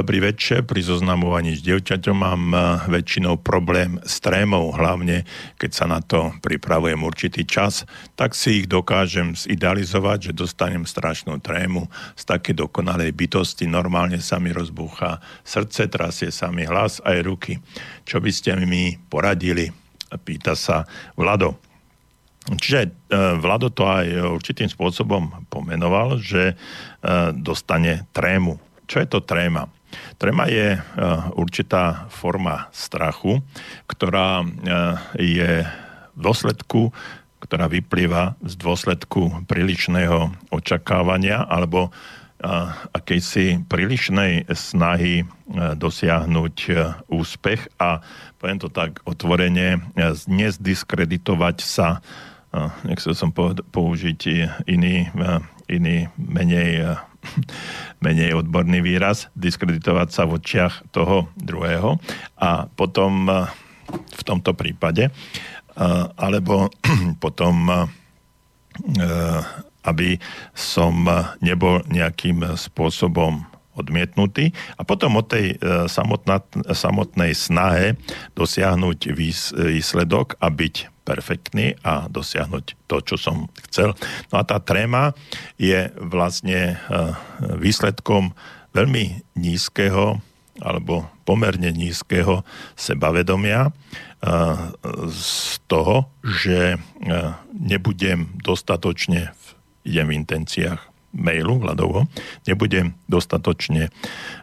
[0.00, 5.28] pri väčšie, pri zoznamovaní s dievčaťom mám e, väčšinou problém s trémou, hlavne
[5.60, 7.84] keď sa na to pripravujem určitý čas,
[8.16, 14.40] tak si ich dokážem zidealizovať, že dostanem strašnú trému z také dokonalej bytosti, normálne sa
[14.40, 17.60] mi rozbúcha srdce, trasie sa mi hlas aj ruky.
[18.08, 19.68] Čo by ste mi poradili?
[20.24, 20.88] Pýta sa
[21.20, 21.60] Vlado.
[22.48, 22.88] Čiže e,
[23.36, 24.08] Vlado to aj
[24.40, 26.54] určitým spôsobom pomenoval, že e,
[27.36, 28.56] dostane trému.
[28.88, 29.68] Čo je to tréma?
[30.22, 33.42] Trema je uh, určitá forma strachu,
[33.90, 34.46] ktorá uh,
[35.18, 35.66] je
[36.14, 36.94] v dôsledku,
[37.42, 45.26] ktorá vyplýva z dôsledku prílišného očakávania alebo uh, akejsi prílišnej snahy
[45.74, 46.56] dosiahnuť
[47.10, 47.98] úspech a
[48.38, 49.84] poviem to tak otvorene,
[50.30, 52.00] nezdiskreditovať sa,
[52.88, 53.36] nechcel som
[53.68, 54.20] použiť
[54.64, 55.12] iný,
[55.68, 56.96] iný menej
[58.04, 61.98] menej odborný výraz, diskreditovať sa v očiach toho druhého.
[62.38, 63.46] A potom eh,
[63.92, 66.68] v tomto prípade, eh, alebo
[67.24, 67.86] potom eh,
[69.82, 70.14] aby
[70.54, 71.10] som
[71.42, 73.42] nebol nejakým spôsobom
[73.74, 74.54] odmietnutý.
[74.78, 75.58] A potom o tej
[75.90, 76.38] samotná,
[76.70, 77.98] samotnej snahe
[78.38, 79.10] dosiahnuť
[79.50, 83.94] výsledok a byť perfektný a dosiahnuť to, čo som chcel.
[84.30, 85.14] No a tá tréma
[85.58, 86.96] je vlastne e,
[87.58, 88.34] výsledkom
[88.72, 90.22] veľmi nízkeho
[90.62, 92.46] alebo pomerne nízkeho
[92.78, 93.70] sebavedomia e,
[95.10, 96.78] z toho, že e,
[97.50, 99.34] nebudem dostatočne,
[99.82, 100.80] idem v intenciách
[101.12, 102.08] mailu Vladovo,
[102.48, 103.92] nebudem dostatočne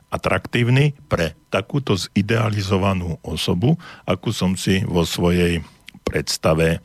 [0.10, 5.66] atraktívny pre takúto zidealizovanú osobu, akú som si vo svojej
[6.10, 6.80] predstave e,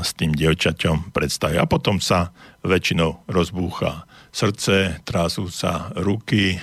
[0.00, 1.60] s tým dievčaťom predstaví.
[1.60, 2.32] A potom sa
[2.64, 6.58] väčšinou rozbúcha srdce, trású sa ruky, e,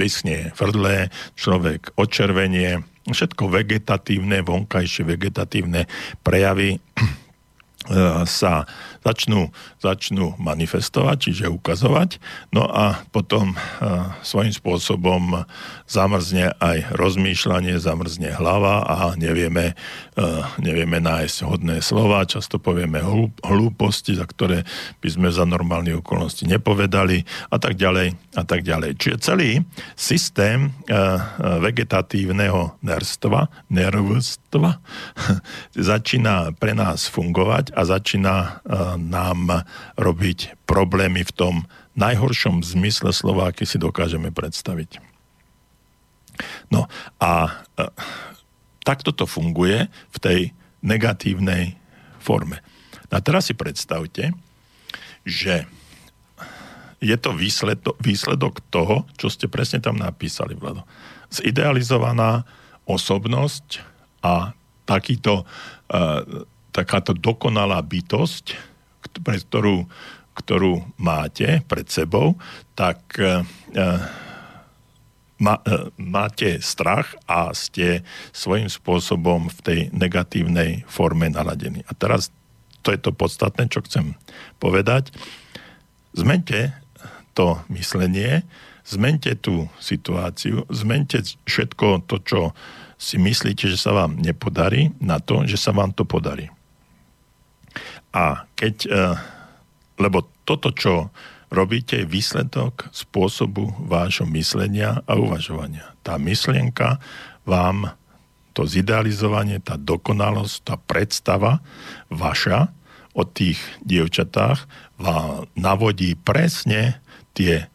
[0.00, 5.88] vyschne frdlé, človek očervenie, všetko vegetatívne, vonkajšie vegetatívne
[6.24, 6.80] prejavy
[8.28, 8.68] sa
[9.08, 9.48] začnú,
[9.80, 12.20] začnú manifestovať, čiže ukazovať,
[12.52, 15.48] no a potom uh, svojím spôsobom
[15.88, 23.00] zamrzne aj rozmýšľanie, zamrzne hlava a nevieme, uh, nevieme nájsť hodné slova, často povieme
[23.40, 24.68] hlúposti, za ktoré
[25.00, 29.00] by sme za normálne okolnosti nepovedali a tak ďalej a tak ďalej.
[29.00, 29.64] Čiže celý
[29.96, 31.16] systém uh,
[31.64, 34.84] vegetatívneho nerstva, nervstva
[35.90, 38.36] začína pre nás fungovať a začína
[38.98, 41.54] nám robiť problémy v tom
[41.94, 45.02] najhoršom zmysle slova, aký si dokážeme predstaviť.
[46.70, 46.86] No
[47.18, 47.50] a e,
[48.86, 50.40] takto to funguje v tej
[50.82, 51.74] negatívnej
[52.22, 52.62] forme.
[53.08, 54.30] A teraz si predstavte,
[55.26, 55.66] že
[56.98, 60.82] je to výsledok, výsledok toho, čo ste presne tam napísali, Vlado.
[61.30, 62.42] Zidealizovaná
[62.88, 63.84] osobnosť
[64.24, 64.50] a
[64.82, 66.44] takýto, uh,
[66.74, 68.56] takáto dokonalá bytosť
[69.24, 69.88] pre ktorú,
[70.38, 72.38] ktorú máte pred sebou,
[72.78, 73.42] tak e,
[73.74, 73.84] e
[75.38, 78.02] má, e, máte strach a ste
[78.34, 81.86] svojím spôsobom v tej negatívnej forme naladení.
[81.86, 82.34] A teraz
[82.82, 84.18] to je to podstatné, čo chcem
[84.58, 85.14] povedať.
[86.14, 86.74] Zmente
[87.38, 88.42] to myslenie,
[88.82, 92.40] zmente tú situáciu, zmente všetko to, čo
[92.98, 96.50] si myslíte, že sa vám nepodarí, na to, že sa vám to podarí.
[98.12, 98.88] A keď, e,
[100.00, 101.12] lebo toto, čo
[101.48, 105.96] robíte, je výsledok spôsobu vášho myslenia a uvažovania.
[106.04, 107.00] Tá myšlienka
[107.48, 107.92] vám
[108.52, 111.62] to zidealizovanie, tá dokonalosť, tá predstava
[112.10, 112.74] vaša
[113.14, 114.66] o tých dievčatách
[114.98, 116.98] vám navodí presne
[117.32, 117.70] tie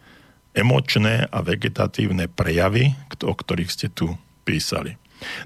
[0.54, 2.94] emočné a vegetatívne prejavy,
[3.26, 4.14] o ktorých ste tu
[4.46, 5.00] písali.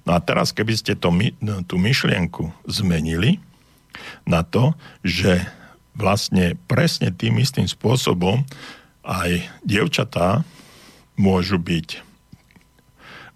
[0.03, 1.13] No a teraz, keby ste to,
[1.69, 3.39] tú myšlienku zmenili,
[4.27, 5.45] na to, že
[5.97, 8.45] vlastne presne tým istým spôsobom
[9.01, 10.45] aj dievčatá
[11.17, 12.05] môžu byť,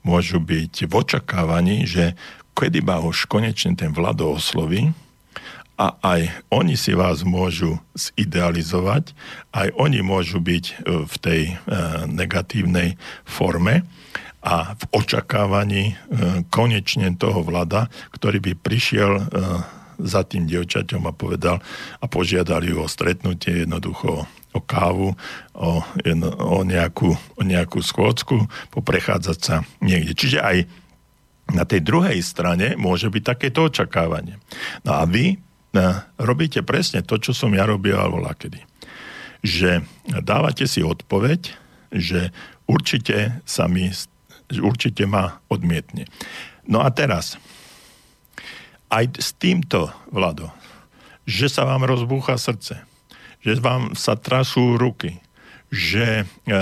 [0.05, 2.13] môžu byť v očakávaní, že
[2.53, 4.93] kedy ma už konečne ten Vlado osloví
[5.81, 9.17] a aj oni si vás môžu zidealizovať,
[9.49, 10.73] aj oni môžu byť e,
[11.09, 11.53] v tej e,
[12.05, 13.81] negatívnej forme
[14.41, 15.93] a v očakávaní
[16.49, 19.29] konečne toho vlada, ktorý by prišiel
[20.03, 21.61] za tým dievčaťom a povedal
[21.99, 25.15] a požiadal ju o stretnutie jednoducho o kávu,
[25.55, 25.69] o,
[26.03, 30.11] jedno, o, nejakú, o nejakú schôdzku, poprechádzať sa niekde.
[30.11, 30.57] Čiže aj
[31.55, 34.39] na tej druhej strane môže byť takéto očakávanie.
[34.83, 35.39] No a vy
[35.71, 35.87] ne,
[36.19, 38.59] robíte presne to, čo som ja robil alebo kedy.
[39.41, 39.87] Že
[40.21, 41.55] dávate si odpoveď,
[41.91, 42.29] že
[42.67, 43.91] určite sa mi,
[44.59, 46.07] určite ma odmietne.
[46.67, 47.39] No a teraz,
[48.91, 50.51] aj s týmto, Vlado,
[51.23, 52.83] že sa vám rozbúcha srdce,
[53.39, 55.23] že vám sa trasú ruky,
[55.71, 56.53] že e,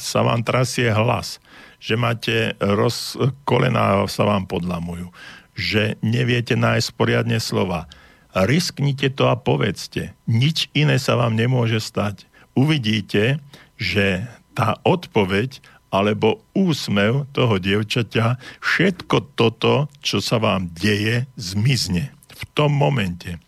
[0.00, 1.38] sa vám trasie hlas,
[1.76, 5.12] že máte roz, kolená sa vám podlamujú,
[5.52, 7.84] že neviete nájsť poriadne slova.
[8.32, 10.16] Risknite to a povedzte.
[10.28, 12.28] Nič iné sa vám nemôže stať.
[12.56, 13.40] Uvidíte,
[13.76, 14.24] že
[14.56, 15.60] tá odpoveď
[15.96, 22.12] alebo úsmev toho dievčaťa, všetko toto, čo sa vám deje, zmizne.
[22.36, 23.40] V tom momente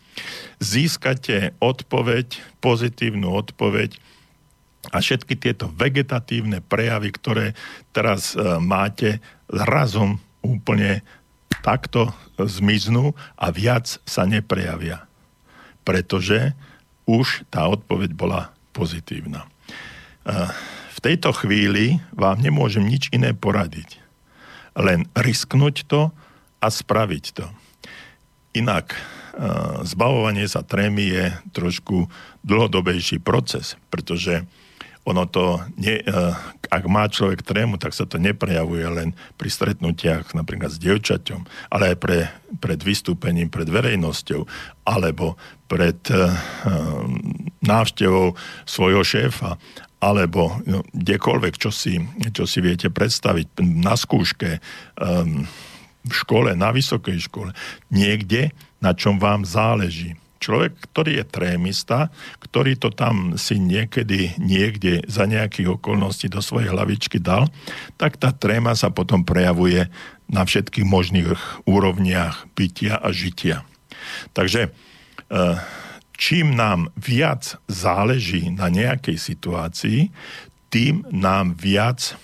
[0.59, 3.95] získate odpoveď, pozitívnu odpoveď
[4.91, 7.45] a všetky tieto vegetatívne prejavy, ktoré
[7.91, 11.03] teraz e, máte, razom úplne
[11.65, 15.03] takto zmiznú a viac sa neprejavia.
[15.83, 16.55] Pretože
[17.03, 19.45] už tá odpoveď bola pozitívna.
[19.45, 19.49] E,
[20.99, 24.03] v tejto chvíli vám nemôžem nič iné poradiť.
[24.75, 26.11] Len risknúť to
[26.59, 27.47] a spraviť to.
[28.51, 29.01] Inak, e,
[29.87, 31.25] zbavovanie sa trémy je
[31.55, 32.11] trošku
[32.43, 34.43] dlhodobejší proces, pretože
[35.07, 36.05] ono to, nie, e,
[36.67, 41.95] ak má človek trému, tak sa to neprejavuje len pri stretnutiach napríklad s dievčaťom, ale
[41.95, 42.27] aj pre,
[42.59, 44.43] pred vystúpením pred verejnosťou,
[44.83, 45.39] alebo
[45.69, 46.33] pred uh,
[47.61, 48.33] návštevou
[48.65, 49.61] svojho šéfa,
[49.99, 51.99] alebo no, kdekoľvek, čo si,
[52.31, 54.63] čo si viete predstaviť na skúške,
[54.95, 55.43] um,
[55.99, 57.51] v škole, na vysokej škole,
[57.91, 60.15] niekde, na čom vám záleží.
[60.39, 62.07] Človek, ktorý je trémista,
[62.39, 67.51] ktorý to tam si niekedy niekde za nejakých okolností do svojej hlavičky dal,
[67.99, 69.91] tak tá tréma sa potom prejavuje
[70.31, 71.35] na všetkých možných
[71.67, 73.67] úrovniach bytia a žitia.
[74.31, 75.59] Takže uh,
[76.19, 80.11] čím nám viac záleží na nejakej situácii,
[80.67, 82.19] tým nám viac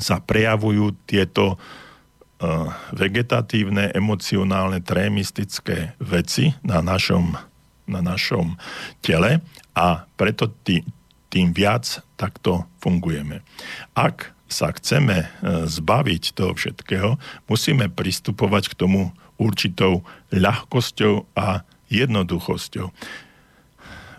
[0.00, 7.36] sa prejavujú tieto uh, vegetatívne, emocionálne, trémistické veci na našom,
[7.84, 8.56] na našom
[9.04, 9.44] tele
[9.76, 10.80] a preto tý,
[11.28, 13.44] tým viac takto fungujeme.
[13.92, 20.00] Ak sa chceme uh, zbaviť toho všetkého, musíme pristupovať k tomu určitou
[20.32, 22.86] ľahkosťou a jednoduchosťou.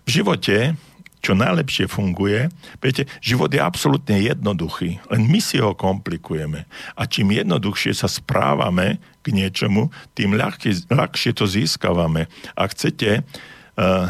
[0.07, 0.80] V živote,
[1.20, 2.47] čo najlepšie funguje,
[2.80, 6.63] viete, život je absolútne jednoduchý, len my si ho komplikujeme.
[6.95, 12.32] A čím jednoduchšie sa správame k niečomu, tým ľahšie, ľahšie to získavame.
[12.55, 14.07] A chcete uh,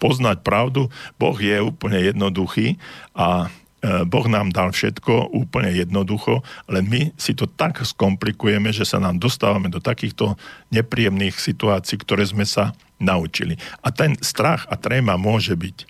[0.00, 0.88] poznať pravdu,
[1.20, 2.80] Boh je úplne jednoduchý
[3.12, 3.52] a
[3.82, 9.22] boh nám dal všetko úplne jednoducho, len my si to tak skomplikujeme, že sa nám
[9.22, 10.34] dostávame do takýchto
[10.74, 13.54] nepríjemných situácií, ktoré sme sa naučili.
[13.86, 15.86] A ten strach a tréma môže byť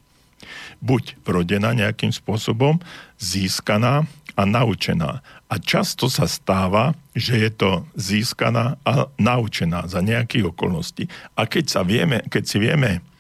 [0.78, 2.78] buď vrodená nejakým spôsobom,
[3.18, 4.07] získaná
[4.39, 5.24] a naučená.
[5.51, 11.11] A často sa stáva, že je to získaná a naučená za nejakých okolností.
[11.34, 13.17] A keď, sa vieme, keď si vieme E,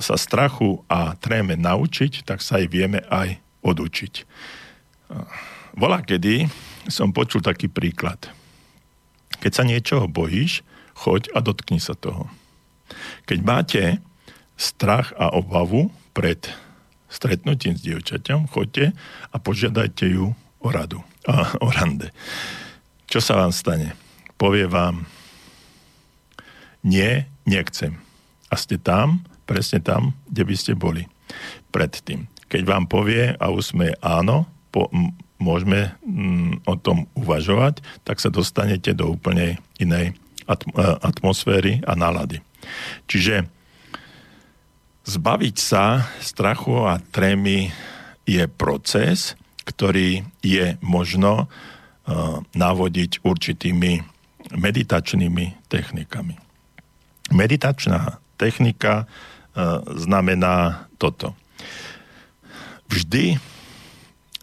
[0.00, 4.14] sa strachu a tréme naučiť, tak sa aj vieme aj odučiť.
[4.18, 4.24] E,
[5.72, 6.52] Volá kedy
[6.92, 8.20] som počul taký príklad.
[9.40, 10.60] Keď sa niečoho bojíš,
[10.92, 12.28] choď a dotkni sa toho.
[13.24, 13.82] Keď máte
[14.60, 16.44] strach a obavu pred
[17.08, 18.92] stretnutím s dievčaťom, choďte
[19.32, 22.12] a požiadajte ju o radu, a, o rande.
[23.08, 23.96] Čo sa vám stane?
[24.36, 25.08] Povie vám,
[26.84, 27.96] nie, nechcem.
[28.52, 31.04] A ste tam, presne tam, kde by ste boli
[31.68, 32.24] predtým.
[32.48, 34.88] Keď vám povie a usmeje áno, po,
[35.36, 40.54] môžeme m- o tom uvažovať, tak sa dostanete do úplne inej e,
[41.04, 42.40] atmosféry a nálady.
[43.10, 43.44] Čiže
[45.04, 47.74] zbaviť sa strachu a trémy
[48.22, 49.34] je proces,
[49.66, 53.92] ktorý je možno uh, navodiť určitými
[54.54, 56.38] meditačnými technikami.
[57.34, 59.06] Meditačná technika
[59.96, 61.36] znamená toto.
[62.88, 63.36] Vždy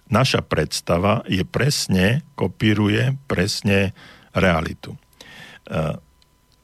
[0.10, 3.94] naša predstava je presne, kopíruje presne
[4.34, 4.98] realitu.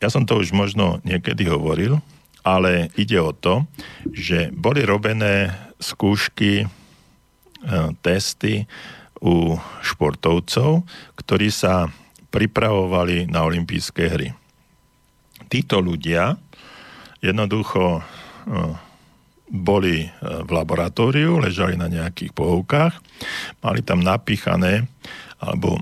[0.02, 2.02] Ja som to už možno niekedy hovoril,
[2.46, 3.66] ale ide o to,
[4.14, 6.70] že boli robené skúšky
[8.06, 8.70] testy
[9.22, 10.86] u športovcov,
[11.18, 11.90] ktorí sa
[12.30, 14.30] pripravovali na olympijské hry.
[15.50, 16.38] Títo ľudia
[17.22, 18.06] jednoducho
[19.46, 22.94] boli v laboratóriu, ležali na nejakých pohovkách,
[23.62, 24.90] mali tam napíchané
[25.38, 25.82] alebo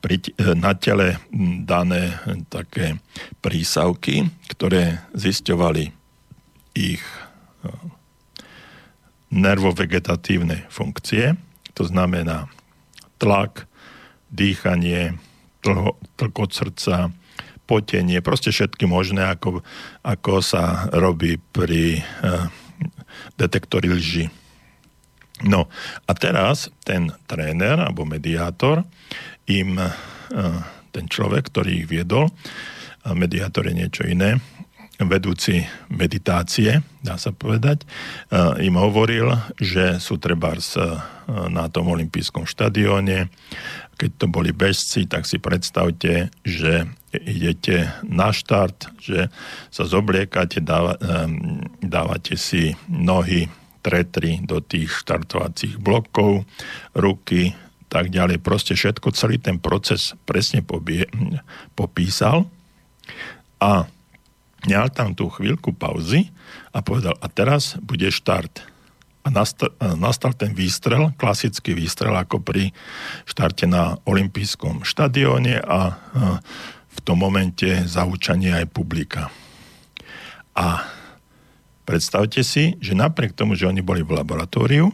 [0.00, 0.20] pri,
[0.56, 1.16] na tele
[1.64, 2.20] dané
[2.52, 3.00] také
[3.40, 5.84] prísavky, ktoré zisťovali
[6.76, 7.00] ich
[9.34, 11.34] nervovegetatívne funkcie,
[11.74, 12.46] to znamená
[13.18, 13.66] tlak,
[14.30, 15.18] dýchanie,
[15.64, 17.10] tlho, tlkot srdca,
[17.64, 19.64] potenie, proste všetky možné, ako,
[20.04, 22.48] ako sa robí pri uh,
[23.40, 24.28] detektori lži.
[25.48, 25.66] No
[26.06, 28.84] a teraz ten tréner alebo mediátor
[29.50, 29.90] im, uh,
[30.94, 32.30] ten človek, ktorý ich viedol,
[33.04, 34.40] mediátor je niečo iné,
[35.02, 37.82] vedúci meditácie, dá sa povedať,
[38.62, 40.78] im hovoril, že sú trebárs
[41.26, 43.26] na tom olympijskom štadióne.
[43.94, 49.30] Keď to boli bežci, tak si predstavte, že idete na štart, že
[49.70, 50.98] sa zobliekate, dáva,
[51.78, 53.46] dávate si nohy
[53.84, 56.48] tretri do tých štartovacích blokov,
[56.96, 57.54] ruky,
[57.86, 58.42] tak ďalej.
[58.42, 61.06] Proste všetko, celý ten proces presne pobie,
[61.78, 62.48] popísal
[63.60, 63.86] a
[64.64, 66.32] Měl tam tú chvíľku pauzy
[66.72, 68.73] a povedal, a teraz bude štart.
[69.24, 72.76] A nastal, nastal ten výstrel, klasický výstrel ako pri
[73.24, 75.96] štarte na olympijskom štadióne a
[76.94, 79.32] v tom momente zaučanie aj publika.
[80.52, 80.84] A
[81.88, 84.92] predstavte si, že napriek tomu, že oni boli v laboratóriu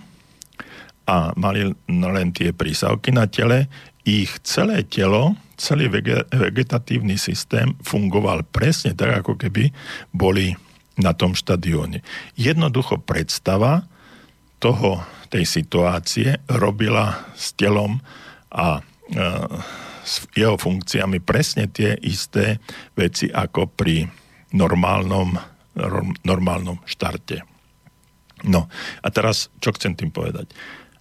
[1.11, 3.67] a mali len tie prísavky na tele,
[4.07, 5.93] ich celé telo celý
[6.33, 9.69] vegetatívny systém fungoval presne tak, ako keby
[10.09, 10.57] boli
[10.97, 12.01] na tom štadióne.
[12.41, 13.85] Jednoducho predstava
[14.61, 15.01] toho,
[15.31, 18.03] tej situácie robila s telom
[18.51, 19.17] a e,
[20.03, 22.59] s jeho funkciami presne tie isté
[22.99, 24.11] veci ako pri
[24.51, 25.39] normálnom,
[26.27, 27.47] normálnom štarte.
[28.43, 28.67] No
[29.05, 30.51] a teraz, čo chcem tým povedať?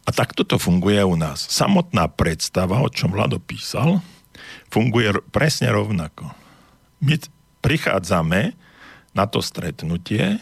[0.06, 1.50] A takto to funguje u nás.
[1.50, 4.02] Samotná predstava, o čom Vlado písal,
[4.70, 6.30] funguje presne rovnako.
[7.02, 7.18] My
[7.66, 8.54] prichádzame
[9.14, 10.38] na to stretnutie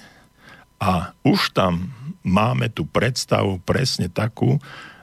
[0.78, 1.97] a už tam
[2.28, 4.62] máme tú predstavu presne takú, e,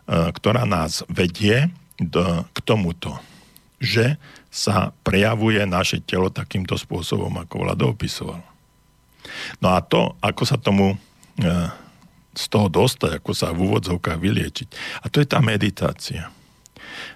[0.09, 3.17] ktorá nás vedie k tomuto,
[3.79, 4.19] že
[4.51, 8.43] sa prejavuje naše telo takýmto spôsobom, ako Vlado opisoval.
[9.59, 10.97] No a to, ako sa tomu e,
[12.35, 14.69] z toho dostať, ako sa v úvodzovkách vyliečiť.
[15.03, 16.29] A to je tá meditácia.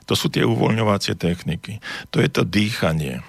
[0.07, 1.83] To sú tie uvoľňovacie techniky.
[2.15, 3.21] To je to dýchanie.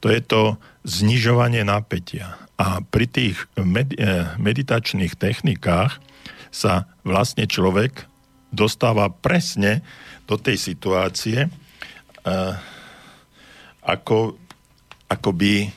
[0.00, 2.36] To je to znižovanie napätia.
[2.56, 6.00] A pri tých med- eh, meditačných technikách
[6.56, 8.08] sa vlastne človek
[8.48, 9.84] dostáva presne
[10.24, 12.54] do tej situácie, uh,
[13.84, 14.40] ako,
[15.06, 15.70] ako by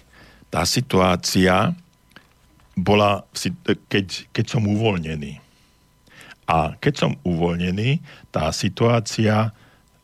[0.49, 1.75] tá situácia
[2.79, 3.27] bola,
[3.91, 5.37] keď, keď som uvoľnený.
[6.49, 8.01] A keď som uvoľnený,
[8.33, 9.53] tá situácia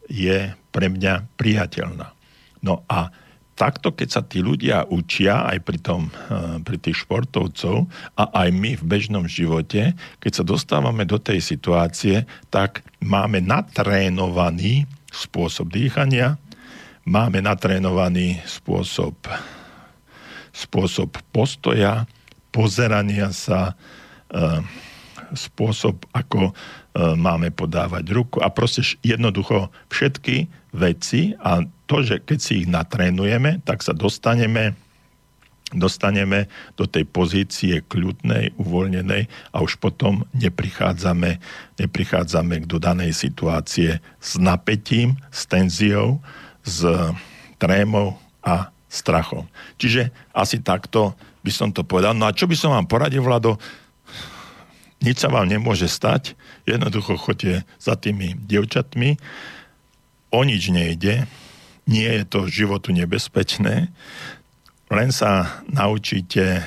[0.06, 2.14] je pre mňa priateľná.
[2.62, 3.10] No a
[3.56, 7.88] takto, keď sa tí ľudia učia aj pri, tom, eh, pri tých športovcov
[8.20, 14.86] a aj my v bežnom živote, keď sa dostávame do tej situácie, tak máme natrénovaný
[15.10, 16.36] spôsob dýchania,
[17.08, 19.16] máme natrénovaný spôsob,
[20.52, 22.04] spôsob postoja,
[22.52, 23.80] pozerania sa,
[24.36, 24.60] eh,
[25.34, 26.54] spôsob, ako e,
[27.18, 33.62] máme podávať ruku a proste jednoducho všetky veci a to, že keď si ich natrénujeme,
[33.64, 34.78] tak sa dostaneme
[35.74, 36.46] dostaneme
[36.78, 41.42] do tej pozície kľudnej, uvoľnenej a už potom neprichádzame,
[41.82, 46.22] neprichádzame k dodanej situácie s napätím, s tenziou,
[46.62, 46.86] s
[47.58, 48.16] trémou
[48.46, 49.50] a strachom.
[49.82, 52.14] Čiže asi takto by som to povedal.
[52.14, 53.58] No a čo by som vám poradil, Vlado?
[55.06, 56.34] nič sa vám nemôže stať,
[56.66, 59.22] jednoducho chodte za tými dievčatmi,
[60.34, 61.30] o nič nejde,
[61.86, 63.90] nie je to životu nebezpečné,
[64.90, 66.62] len sa naučíte,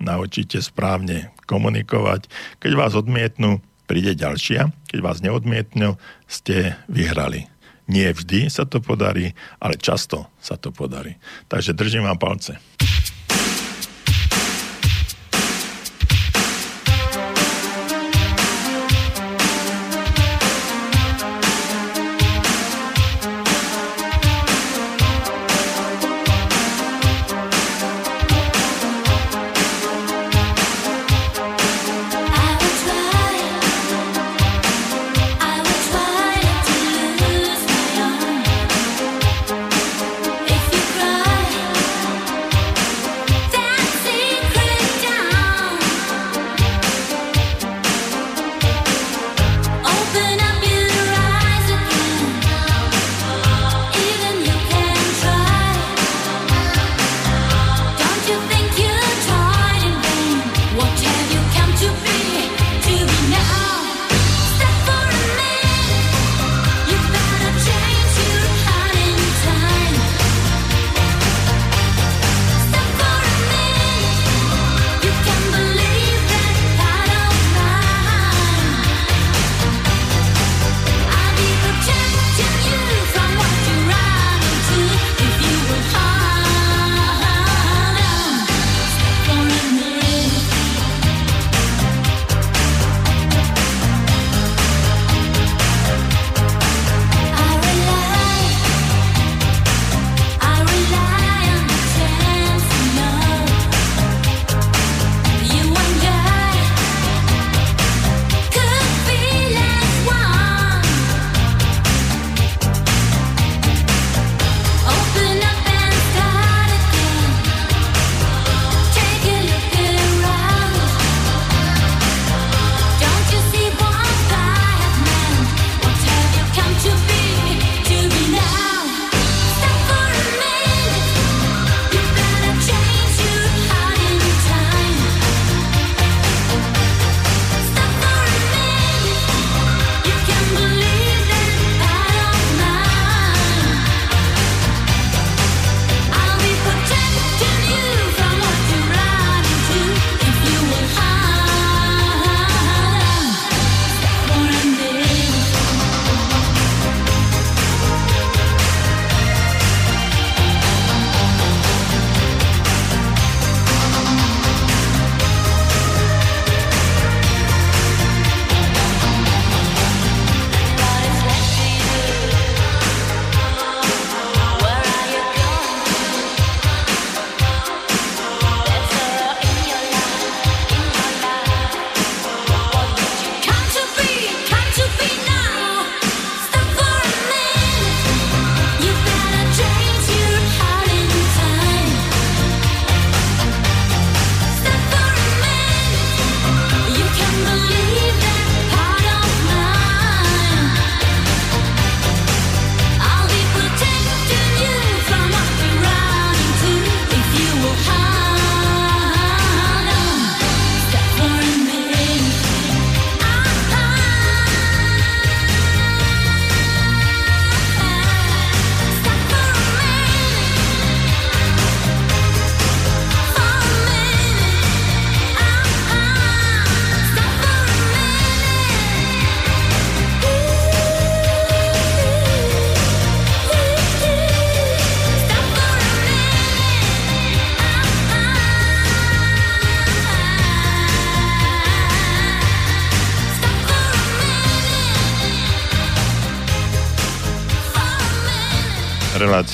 [0.00, 2.28] naučíte správne komunikovať.
[2.60, 4.72] Keď vás odmietnú, príde ďalšia.
[4.88, 5.96] Keď vás neodmietnú,
[6.28, 7.48] ste vyhrali.
[7.84, 11.20] Nie vždy sa to podarí, ale často sa to podarí.
[11.52, 12.56] Takže držím vám palce.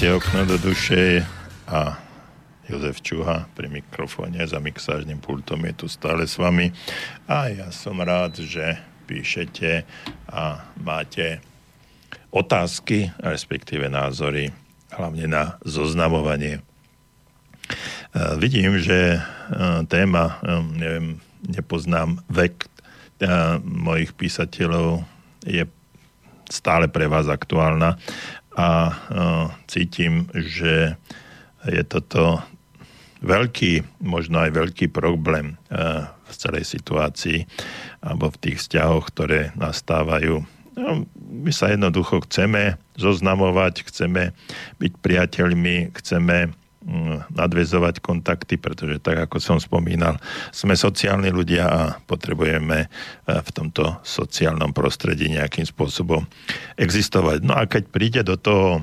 [0.01, 1.29] Relácie Okno do duše
[1.69, 1.93] a
[2.65, 6.73] Jozef Čuha pri mikrofóne za mixážnym pultom je tu stále s vami
[7.29, 9.85] a ja som rád, že píšete
[10.25, 11.45] a máte
[12.33, 14.49] otázky, respektíve názory,
[14.89, 16.57] hlavne na zoznamovanie.
[16.57, 16.63] E,
[18.41, 21.07] vidím, že e, téma, e, neviem,
[21.45, 22.73] nepoznám vek
[23.69, 25.05] mojich písateľov,
[25.45, 25.69] je
[26.49, 28.01] stále pre vás aktuálna
[28.57, 30.99] a uh, cítim, že
[31.67, 32.43] je toto
[33.21, 37.45] veľký, možno aj veľký problém uh, v celej situácii
[38.01, 40.41] alebo v tých vzťahoch, ktoré nastávajú.
[40.81, 44.33] No, my sa jednoducho chceme zoznamovať, chceme
[44.81, 46.55] byť priateľmi, chceme
[47.29, 50.17] nadvezovať kontakty, pretože tak ako som spomínal,
[50.49, 52.89] sme sociálni ľudia a potrebujeme e,
[53.29, 56.25] v tomto sociálnom prostredí nejakým spôsobom
[56.81, 57.45] existovať.
[57.45, 58.81] No a keď príde do toho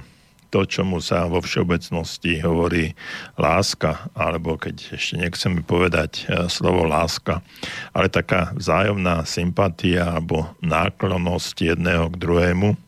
[0.47, 2.95] to, čomu sa vo všeobecnosti hovorí
[3.35, 7.43] láska, alebo keď ešte nechceme povedať e, slovo láska,
[7.91, 12.86] ale taká vzájomná sympatia alebo náklonnosť jedného k druhému,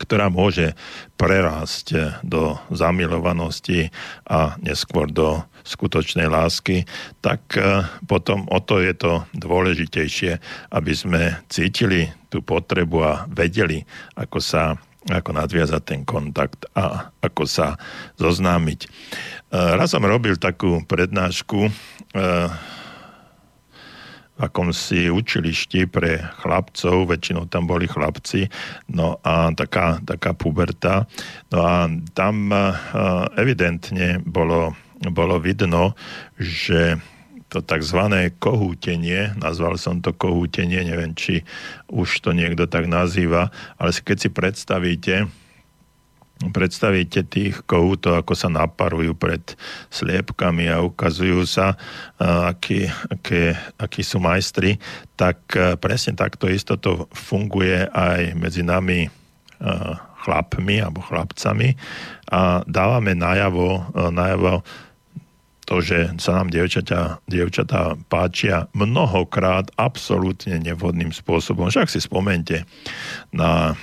[0.00, 0.72] ktorá môže
[1.20, 3.92] prerásť do zamilovanosti
[4.26, 6.84] a neskôr do skutočnej lásky,
[7.22, 10.42] tak e, potom o to je to dôležitejšie,
[10.74, 13.86] aby sme cítili tú potrebu a vedeli,
[14.18, 17.74] ako sa ako nadviazať ten kontakt a ako sa
[18.22, 18.80] zoznámiť.
[18.86, 18.88] E,
[19.50, 21.70] raz som robil takú prednášku e,
[24.42, 28.50] akomsi učilišti pre chlapcov, väčšinou tam boli chlapci,
[28.90, 31.06] no a taká, taká puberta.
[31.54, 31.86] No a
[32.18, 32.50] tam
[33.38, 34.74] evidentne bolo,
[35.14, 35.94] bolo vidno,
[36.42, 36.98] že
[37.52, 38.00] to tzv.
[38.40, 41.44] kohútenie, nazval som to kohútenie, neviem, či
[41.92, 45.28] už to niekto tak nazýva, ale keď si predstavíte,
[46.50, 49.54] predstavíte tých kohútov, ako sa naparujú pred
[49.94, 51.78] sliepkami a ukazujú sa,
[52.18, 54.82] akí, aký, akí sú majstri,
[55.14, 55.38] tak
[55.78, 59.06] presne takto isto to funguje aj medzi nami
[60.26, 61.78] chlapmi alebo chlapcami.
[62.32, 64.66] A dávame najavo, najavo
[65.62, 71.70] to, že sa nám dievčatá, dievčatá páčia mnohokrát absolútne nevhodným spôsobom.
[71.70, 72.66] Však si spomente
[73.30, 73.78] na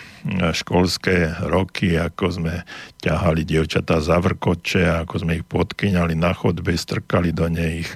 [0.52, 2.56] školské roky, ako sme
[3.00, 7.88] ťahali dievčatá za vrkoče, ako sme ich podkyňali na chodbe, strkali do nej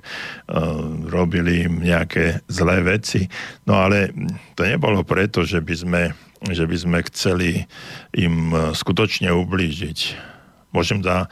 [1.11, 3.27] robili im nejaké zlé veci.
[3.67, 4.15] No ale
[4.55, 6.01] to nebolo preto, že by sme,
[6.47, 7.67] že by sme chceli
[8.15, 10.31] im skutočne ublížiť.
[10.71, 11.27] Môžem Ehm,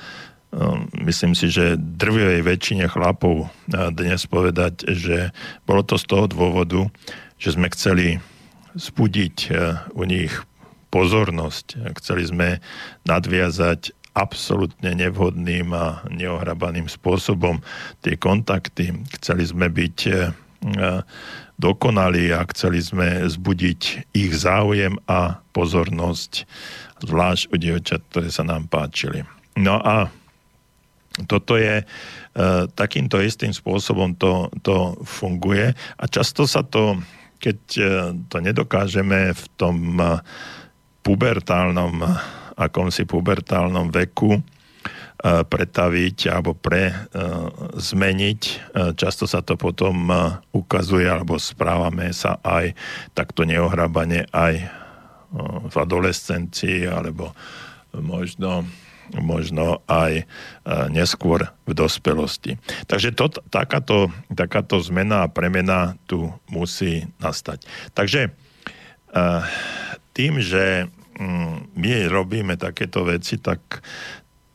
[0.99, 5.31] myslím si, že drvivej väčšine chlapov eh, dnes povedať, že
[5.63, 6.91] bolo to z toho dôvodu,
[7.39, 8.19] že sme chceli
[8.75, 10.31] spudiť eh, u nich
[10.91, 11.95] pozornosť.
[12.03, 12.47] Chceli sme
[13.07, 17.63] nadviazať absolútne nevhodným a neohrabaným spôsobom
[18.03, 18.91] tie kontakty.
[19.15, 20.35] Chceli sme byť eh,
[21.61, 26.43] dokonali a chceli sme zbudiť ich záujem a pozornosť,
[27.05, 29.23] zvlášť u dievčat, ktoré sa nám páčili.
[29.55, 30.09] No a
[31.27, 31.85] toto je e,
[32.71, 36.95] takýmto istým spôsobom to, to funguje a často sa to,
[37.35, 37.83] keď e,
[38.31, 40.23] to nedokážeme v tom e,
[41.03, 41.99] pubertálnom,
[42.55, 44.41] akomsi pubertálnom veku e,
[45.43, 46.95] pretaviť alebo pre e,
[47.75, 48.41] zmeniť.
[48.47, 48.53] E,
[48.95, 50.15] často sa to potom e,
[50.55, 52.71] ukazuje alebo správame sa aj
[53.11, 54.65] takto neohrabane aj e,
[55.67, 57.35] v adolescencii alebo
[57.99, 58.63] možno
[59.19, 60.25] možno aj e,
[60.93, 62.55] neskôr v dospelosti.
[62.87, 67.67] Takže to, takáto, takáto zmena a premena tu musí nastať.
[67.91, 68.31] Takže e,
[70.15, 70.87] tým, že
[71.19, 73.83] mm, my robíme takéto veci, tak,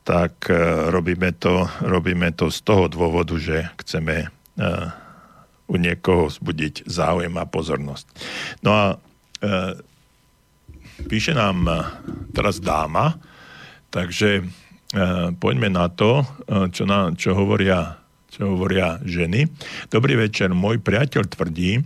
[0.08, 4.32] tak e, robíme, to, robíme to z toho dôvodu, že chceme
[5.68, 8.06] u niekoho vzbudiť záujem a pozornosť.
[8.64, 8.84] No a
[11.04, 11.68] píše nám
[12.32, 13.20] teraz dáma,
[13.90, 14.42] Takže e,
[15.36, 19.50] poďme na to, e, čo, na, čo, hovoria, čo hovoria ženy.
[19.88, 21.84] Dobrý večer, môj priateľ tvrdí,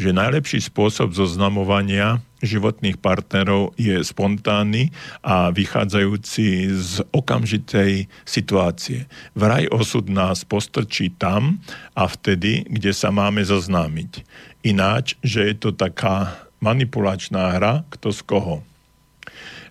[0.00, 4.88] že najlepší spôsob zoznamovania životných partnerov je spontánny
[5.20, 9.04] a vychádzajúci z okamžitej situácie.
[9.36, 11.60] Vraj osud nás postrčí tam
[11.92, 14.24] a vtedy, kde sa máme zoznámiť.
[14.64, 18.64] Ináč, že je to taká manipulačná hra, kto z koho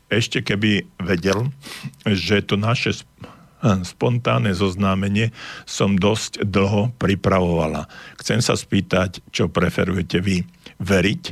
[0.10, 1.54] ešte keby vedel,
[2.06, 3.06] že to naše
[3.64, 5.36] spontánne zoznámenie
[5.68, 7.92] som dosť dlho pripravovala.
[8.18, 10.48] Chcem sa spýtať, čo preferujete vy.
[10.80, 11.24] Veriť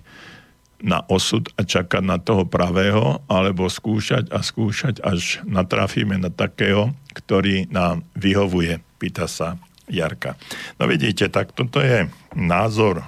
[0.84, 6.94] na osud a čakať na toho pravého, alebo skúšať a skúšať, až natrafíme na takého,
[7.18, 9.58] ktorý nám vyhovuje, pýta sa
[9.88, 10.36] Jarka.
[10.78, 13.08] No vidíte, tak toto je názor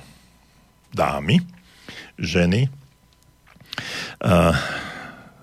[0.95, 1.43] dámy,
[2.17, 2.71] ženy.
[4.23, 4.55] Uh,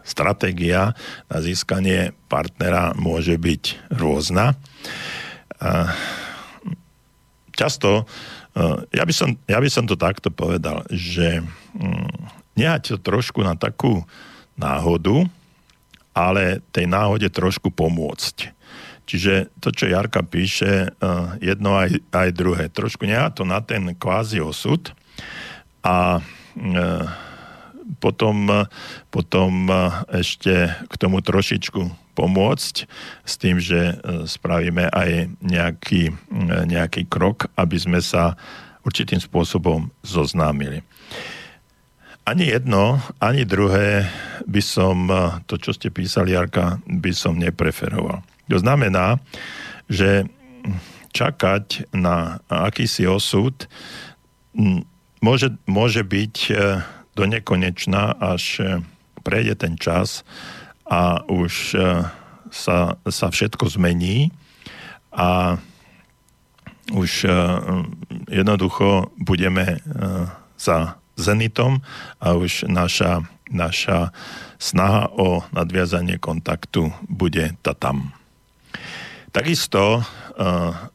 [0.07, 0.95] stratégia
[1.27, 4.55] na získanie partnera môže byť rôzna.
[7.53, 8.07] Často
[8.89, 11.45] ja by, som, ja by som to takto povedal, že
[11.77, 14.01] mm, nehať to trošku na takú
[14.57, 15.29] náhodu,
[16.17, 18.57] ale tej náhode trošku pomôcť.
[19.07, 20.91] Čiže to, čo Jarka píše,
[21.39, 22.67] jedno aj, aj druhé.
[22.73, 24.91] Trošku nehať to na ten kvázi osud
[25.85, 26.19] a
[28.03, 28.67] potom,
[29.11, 29.51] potom
[30.11, 32.75] ešte k tomu trošičku pomôcť
[33.23, 36.15] s tým, že e, spravíme aj nejaký, e,
[36.65, 38.35] nejaký krok, aby sme sa
[38.83, 40.81] určitým spôsobom zoznámili.
[42.27, 44.11] Ani jedno, ani druhé
[44.51, 45.07] by som,
[45.47, 48.27] to čo ste písali, Jarka, by som nepreferoval.
[48.51, 49.23] To znamená,
[49.87, 50.27] že
[51.15, 53.71] čakať na akýsi osud
[55.23, 56.35] môže, môže byť
[57.17, 58.61] do nekonečná, až
[59.27, 60.23] prejde ten čas
[60.87, 62.07] a už e,
[62.55, 64.31] sa, sa všetko zmení
[65.11, 65.59] a
[66.95, 67.31] už e,
[68.31, 69.79] jednoducho budeme e,
[70.55, 71.83] za zenitom
[72.23, 74.15] a už naša, naša
[74.63, 78.15] snaha o nadviazanie kontaktu bude ta tam.
[79.33, 80.01] Takisto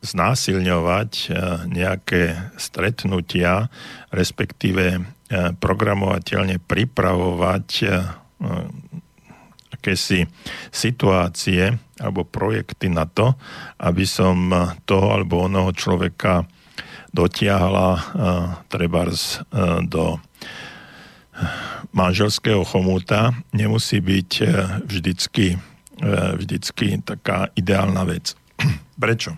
[0.01, 1.33] znásilňovať
[1.69, 3.69] nejaké stretnutia,
[4.13, 5.01] respektíve
[5.59, 7.67] programovateľne pripravovať
[9.71, 10.27] akési
[10.69, 13.33] situácie alebo projekty na to,
[13.79, 14.51] aby som
[14.83, 16.43] toho alebo onoho človeka
[17.15, 17.89] dotiahla
[18.67, 19.39] trebárs
[19.87, 20.19] do
[21.95, 24.31] manželského chomúta, nemusí byť
[24.83, 25.55] vždycky,
[26.35, 28.35] vždycky taká ideálna vec.
[29.01, 29.35] Prečo?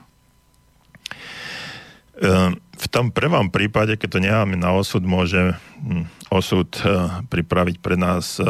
[2.73, 5.53] Uh, v tom prvom prípade, keď to necháme na osud, môže
[5.85, 8.45] hm, osud eh, pripraviť pre nás eh,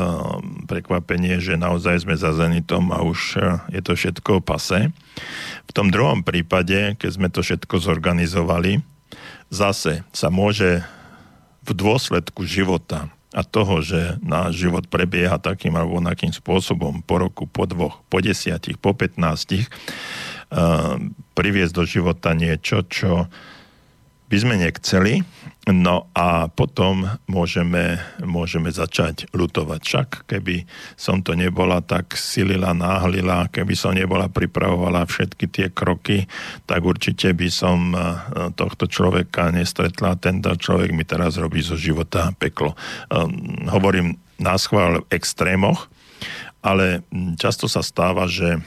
[0.66, 3.44] prekvapenie, že naozaj sme za Zenitom a už eh,
[3.76, 4.96] je to všetko pase.
[5.68, 8.80] V tom druhom prípade, keď sme to všetko zorganizovali,
[9.52, 10.88] zase sa môže
[11.64, 17.44] v dôsledku života a toho, že náš život prebieha takým alebo onakým spôsobom po roku,
[17.50, 19.74] po dvoch, po desiatich, po petnástich,
[21.34, 23.26] priviesť do života niečo, čo
[24.34, 25.22] by sme nechceli,
[25.70, 29.82] no a potom môžeme, môžeme začať lutovať.
[29.86, 30.66] Však keby
[30.98, 36.26] som to nebola tak silila, náhlila, keby som nebola pripravovala všetky tie kroky,
[36.66, 38.02] tak určite by som eh,
[38.58, 40.18] tohto človeka nestretla.
[40.18, 42.74] Tento človek mi teraz robí zo života peklo.
[43.14, 45.94] Ehm, hovorím na schvál v extrémoch,
[46.66, 47.06] ale
[47.38, 48.58] často sa stáva, že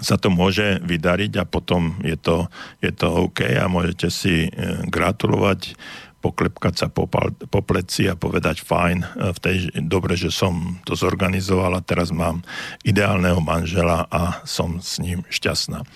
[0.00, 2.48] sa to môže vydariť a potom je to,
[2.84, 4.50] je to OK a môžete si e,
[4.88, 5.76] gratulovať,
[6.20, 10.98] poklepkať sa po, po pleci a povedať fajn, e, v tej, dobre, že som to
[10.98, 12.42] zorganizoval a teraz mám
[12.82, 15.86] ideálneho manžela a som s ním šťastná.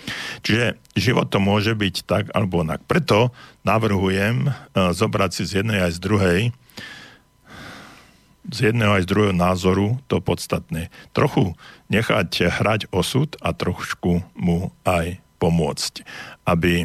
[0.47, 2.85] Čiže život to môže byť tak alebo onak.
[2.87, 3.35] Preto
[3.67, 4.51] navrhujem e,
[4.95, 6.41] zobrať si z jednej aj z druhej
[8.51, 10.91] z jedného aj z druhého názoru to podstatné.
[11.15, 11.55] Trochu
[11.89, 16.05] nechať hrať osud a trošku mu aj pomôcť,
[16.45, 16.85] aby,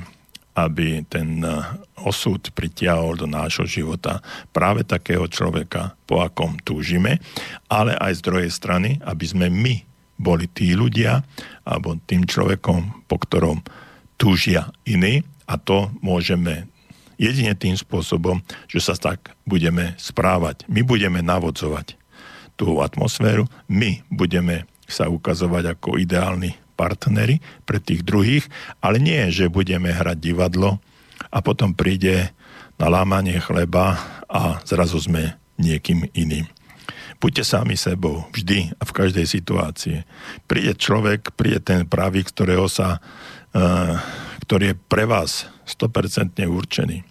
[0.56, 1.66] aby ten eh,
[2.00, 4.24] osud pritiahol do nášho života
[4.56, 7.20] práve takého človeka, po akom túžime,
[7.68, 9.84] ale aj z druhej strany, aby sme my
[10.16, 11.28] boli tí ľudia,
[11.68, 13.60] alebo tým človekom, po ktorom
[14.16, 16.72] túžia iní a to môžeme
[17.16, 20.68] jedine tým spôsobom, že sa tak budeme správať.
[20.68, 21.98] My budeme navodzovať
[22.56, 28.46] tú atmosféru, my budeme sa ukazovať ako ideálni partnery pre tých druhých,
[28.84, 30.80] ale nie, že budeme hrať divadlo
[31.32, 32.32] a potom príde
[32.76, 33.96] na lámanie chleba
[34.28, 36.48] a zrazu sme niekým iným.
[37.16, 40.04] Buďte sami sebou, vždy a v každej situácii.
[40.52, 43.00] Príde človek, príde ten pravý, ktorého sa,
[44.44, 47.08] ktorý je pre vás 100% určený.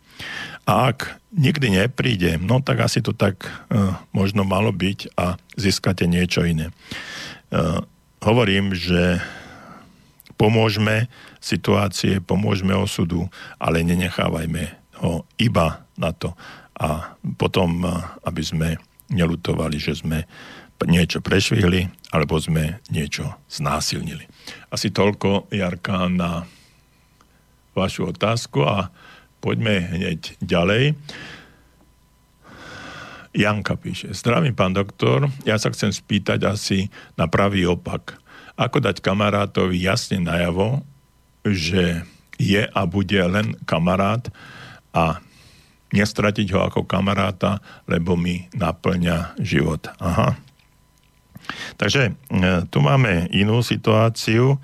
[0.64, 6.08] A ak nikdy nepríde, no tak asi to tak uh, možno malo byť a získate
[6.08, 6.72] niečo iné.
[7.52, 7.84] Uh,
[8.24, 9.20] hovorím, že
[10.40, 13.28] pomôžeme situácie, pomôžeme osudu,
[13.60, 14.72] ale nenechávajme
[15.04, 16.32] ho iba na to
[16.74, 17.86] a potom,
[18.26, 18.68] aby sme
[19.12, 20.26] nelutovali, že sme
[20.84, 24.26] niečo prešvihli alebo sme niečo znásilnili.
[24.74, 26.50] Asi toľko, Jarka, na
[27.78, 28.90] vašu otázku a
[29.38, 30.98] poďme hneď ďalej.
[33.38, 38.18] Janka píše, zdravím pán doktor, ja sa chcem spýtať asi na pravý opak.
[38.58, 40.82] Ako dať kamarátovi jasne najavo,
[41.46, 42.02] že
[42.42, 44.26] je a bude len kamarát
[44.90, 45.22] a
[45.94, 49.86] nestratiť ho ako kamaráta, lebo mi naplňa život.
[50.02, 50.34] Aha.
[51.76, 52.12] Takže e,
[52.70, 54.56] tu máme inú situáciu.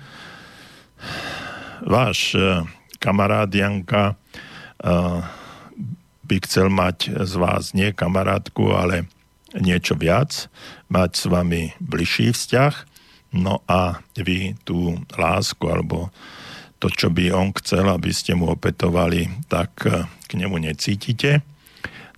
[1.83, 2.65] Váš e,
[3.01, 4.15] kamarát Janka e,
[6.25, 9.09] by chcel mať z vás nie kamarátku, ale
[9.57, 10.47] niečo viac,
[10.87, 12.73] mať s vami bližší vzťah,
[13.35, 16.07] no a vy tú lásku alebo
[16.79, 19.85] to, čo by on chcel, aby ste mu opetovali, tak
[20.25, 21.43] k nemu necítite.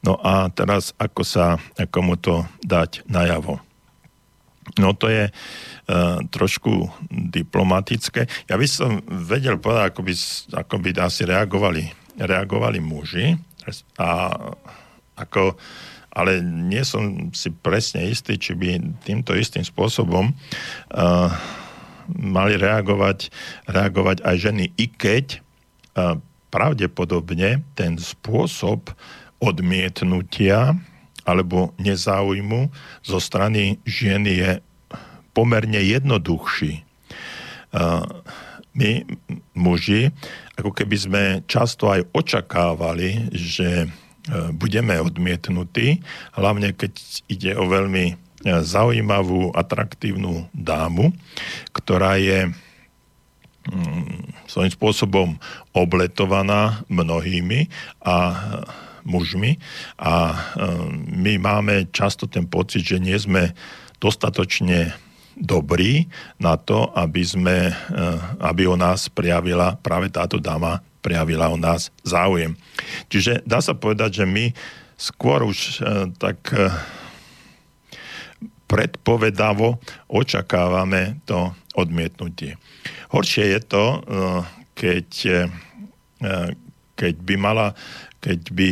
[0.05, 3.72] No a teraz ako sa, ako mu to dať najavo?
[4.79, 8.25] No to je uh, trošku diplomatické.
[8.47, 10.13] Ja by som vedel povedať, ako by,
[10.65, 11.83] ako by asi reagovali,
[12.17, 13.35] reagovali muži,
[13.99, 14.35] a
[15.15, 15.55] ako,
[16.11, 21.29] ale nie som si presne istý, či by týmto istým spôsobom uh,
[22.11, 23.31] mali reagovať,
[23.71, 25.39] reagovať aj ženy, i keď
[25.95, 26.19] uh,
[26.51, 28.91] pravdepodobne ten spôsob
[29.41, 30.77] odmietnutia
[31.23, 32.71] alebo nezáujmu
[33.03, 34.59] zo strany žien je
[35.33, 36.85] pomerne jednoduchší.
[38.73, 39.05] My,
[39.53, 40.09] muži,
[40.57, 43.87] ako keby sme často aj očakávali, že e,
[44.49, 46.01] budeme odmietnutí,
[46.33, 46.93] hlavne keď
[47.29, 48.15] ide o veľmi e,
[48.65, 51.13] zaujímavú, atraktívnu dámu,
[51.69, 52.49] ktorá je
[53.69, 55.27] mm, svojím spôsobom
[55.69, 57.69] obletovaná mnohými
[58.01, 58.15] a
[59.03, 59.59] mužmi
[59.99, 60.35] a
[61.11, 63.51] my máme často ten pocit, že nie sme
[64.03, 64.91] dostatočne
[65.39, 66.05] dobrý
[66.37, 71.91] na to, aby, sme, eh, aby o nás prijavila práve táto dáma prijavila o nás
[72.07, 72.55] záujem.
[73.11, 74.55] Čiže dá sa povedať, že my
[74.95, 76.39] skôr už eh, tak
[78.63, 79.77] predpovedavo
[80.09, 82.57] očakávame to odmietnutie.
[83.13, 83.85] Horšie je to,
[84.73, 85.07] keď,
[86.97, 87.77] keď by mala,
[88.23, 88.69] keď by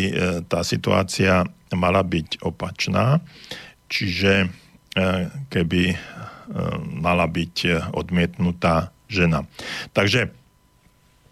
[0.47, 1.43] tá situácia
[1.75, 3.19] mala byť opačná,
[3.91, 4.47] čiže
[5.51, 5.99] keby
[7.03, 7.55] mala byť
[7.91, 9.43] odmietnutá žena.
[9.91, 10.31] Takže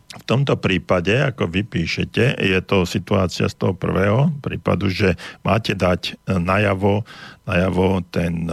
[0.09, 5.13] v tomto prípade, ako vy píšete, je to situácia z toho prvého prípadu, že
[5.45, 7.05] máte dať najavo,
[7.45, 8.49] najavo ten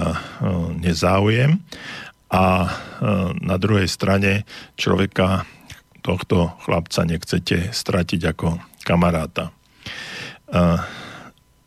[0.79, 1.57] nezáujem
[2.29, 2.71] a
[3.41, 4.45] na druhej strane
[4.77, 5.49] človeka,
[6.05, 9.56] tohto chlapca nechcete stratiť ako kamaráta.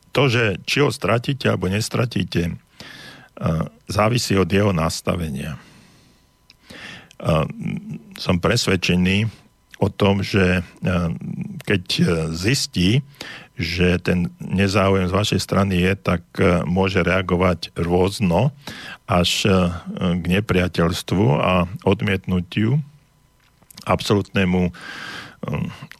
[0.10, 2.58] To, že či ho stratíte alebo nestratíte,
[3.88, 5.60] závisí od jeho nastavenia.
[8.20, 9.28] Som presvedčený
[9.80, 10.64] o tom, že
[11.64, 11.84] keď
[12.36, 13.04] zistí,
[13.60, 16.24] že ten nezáujem z vašej strany je, tak
[16.64, 18.56] môže reagovať rôzno
[19.04, 19.48] až
[20.00, 22.80] k nepriateľstvu a odmietnutiu,
[23.84, 24.72] absolútnemu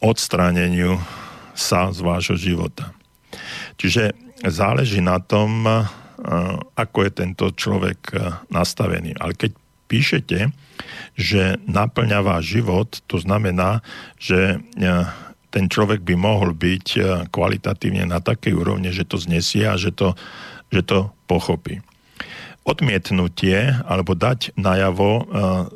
[0.00, 1.00] odstráneniu
[1.60, 2.96] sa z vášho života.
[3.76, 4.16] Čiže
[4.48, 5.68] záleží na tom,
[6.74, 8.16] ako je tento človek
[8.48, 9.20] nastavený.
[9.20, 9.52] Ale keď
[9.88, 10.38] píšete,
[11.16, 13.84] že naplňa váš život, to znamená,
[14.16, 14.64] že
[15.50, 16.86] ten človek by mohol byť
[17.28, 20.16] kvalitatívne na takej úrovne, že to znesie a že to,
[20.72, 21.82] že to pochopí.
[22.62, 25.26] Odmietnutie alebo dať najavo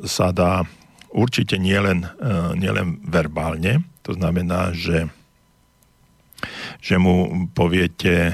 [0.05, 0.63] sa dá
[1.11, 2.07] určite nielen,
[2.55, 5.09] nielen verbálne, to znamená, že
[6.85, 8.33] že mu poviete, e,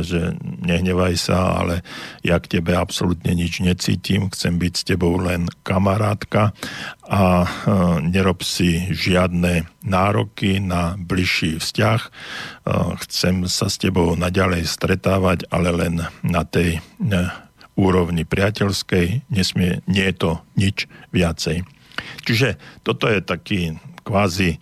[0.00, 1.84] že nehnevaj sa, ale
[2.24, 6.56] ja k tebe absolútne nič necítim, chcem byť s tebou len kamarátka
[7.04, 7.48] a e,
[8.08, 12.00] nerob si žiadne nároky na bližší vzťah.
[12.00, 12.10] E,
[13.04, 16.80] chcem sa s tebou naďalej stretávať, ale len na tej
[17.76, 21.68] úrovni priateľskej, nesmie, nie je to nič viacej.
[22.24, 23.76] Čiže toto je taký
[24.08, 24.56] kvázi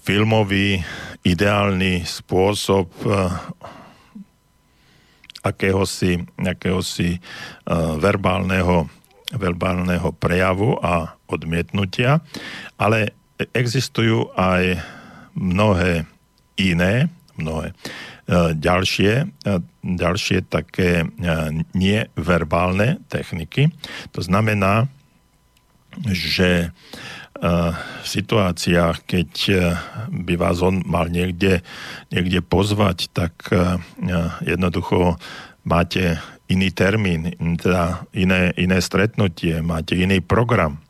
[0.00, 0.80] filmový
[1.24, 3.32] ideálny spôsob eh,
[5.40, 8.92] akéhosi, akéhosi uh, verbálneho,
[9.32, 12.20] verbálneho prejavu a odmietnutia,
[12.76, 13.16] ale
[13.56, 14.84] existujú aj
[15.32, 16.04] mnohé
[16.60, 17.08] iné,
[17.40, 19.32] mnohé uh, ďalšie,
[19.80, 21.08] ďalšie také
[21.72, 23.72] neverbálne techniky.
[24.12, 24.92] To znamená,
[26.04, 26.68] že
[27.40, 29.54] v situáciách, keď e,
[30.12, 31.64] by vás on mal niekde,
[32.12, 33.80] niekde pozvať, tak e,
[34.44, 35.16] jednoducho
[35.64, 36.20] máte
[36.52, 40.82] iný termín, teda iné, iné stretnutie, máte iný program.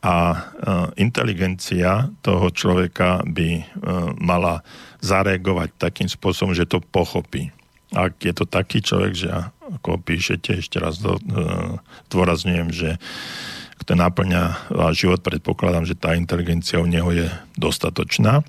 [0.00, 0.48] A
[0.96, 3.68] inteligencia toho človeka by
[4.16, 4.64] mala
[5.04, 7.52] zareagovať takým spôsobom, že to pochopí.
[7.92, 9.28] ak je to taký človek, že
[9.76, 10.98] ako píšete, ešte raz
[12.08, 12.96] dôrazňujem, že
[13.84, 18.44] ten náplňa váš život, predpokladám, že tá inteligencia u neho je dostatočná.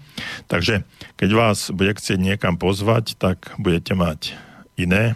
[0.51, 0.83] Takže
[1.15, 4.35] keď vás bude chcieť niekam pozvať, tak budete mať
[4.75, 5.15] iné e,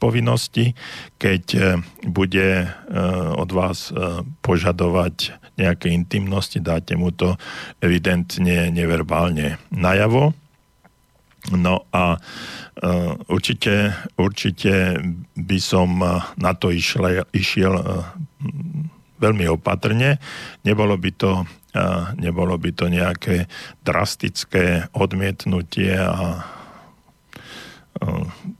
[0.00, 0.72] povinnosti.
[1.20, 1.60] Keď e,
[2.08, 2.68] bude e,
[3.34, 3.92] od vás
[4.40, 7.38] požadovať nejaké intimnosti, dáte mu to
[7.78, 10.34] evidentne neverbálne najavo.
[11.52, 12.16] No a
[13.28, 14.96] určite, určite
[15.36, 16.00] by som
[16.40, 17.84] na to išiel, išiel
[19.24, 20.20] veľmi opatrne.
[20.68, 21.48] Nebolo by to,
[22.20, 23.48] nebolo by to nejaké
[23.80, 26.44] drastické odmietnutie a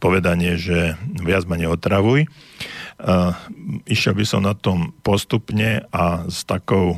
[0.00, 2.24] povedanie, že viac ma neotravuj.
[3.84, 6.96] Išiel by som na tom postupne a s takou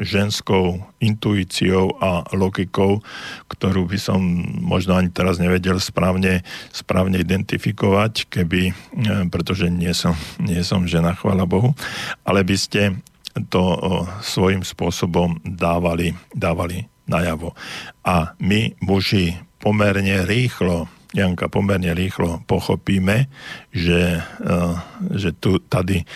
[0.00, 3.04] ženskou intuíciou a logikou,
[3.52, 4.20] ktorú by som
[4.64, 6.40] možno ani teraz nevedel správne,
[6.72, 8.72] správne identifikovať, keby,
[9.28, 11.76] pretože nie som, nie som žena, chvála Bohu,
[12.24, 12.96] ale by ste
[13.52, 13.62] to
[14.24, 17.52] svojím spôsobom dávali, dávali najavo.
[18.00, 23.30] A my, muži, pomerne rýchlo Janka, pomerne rýchlo pochopíme,
[23.70, 24.74] že, eh,
[25.14, 26.08] že tu tady eh,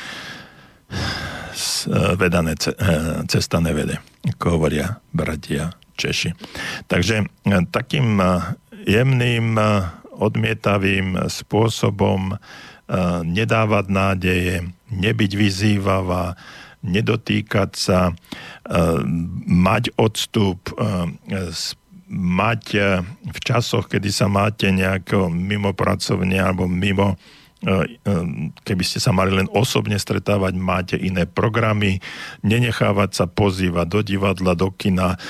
[2.19, 2.75] vedané eh,
[3.31, 6.31] cesta nevede, ako hovoria bratia Češi.
[6.87, 7.27] Takže
[7.75, 8.23] takým
[8.87, 9.59] jemným,
[10.15, 12.39] odmietavým spôsobom
[13.27, 14.55] nedávať nádeje,
[14.95, 16.39] nebyť vyzývavá,
[16.87, 18.15] nedotýkať sa,
[19.43, 20.71] mať odstup,
[22.09, 27.17] mať e, v časoch, kedy sa máte nejako mimo pracovne alebo mimo e,
[27.69, 28.15] e,
[28.65, 32.01] keby ste sa mali len osobne stretávať, máte iné programy,
[32.41, 35.21] nenechávať sa pozývať do divadla, do kina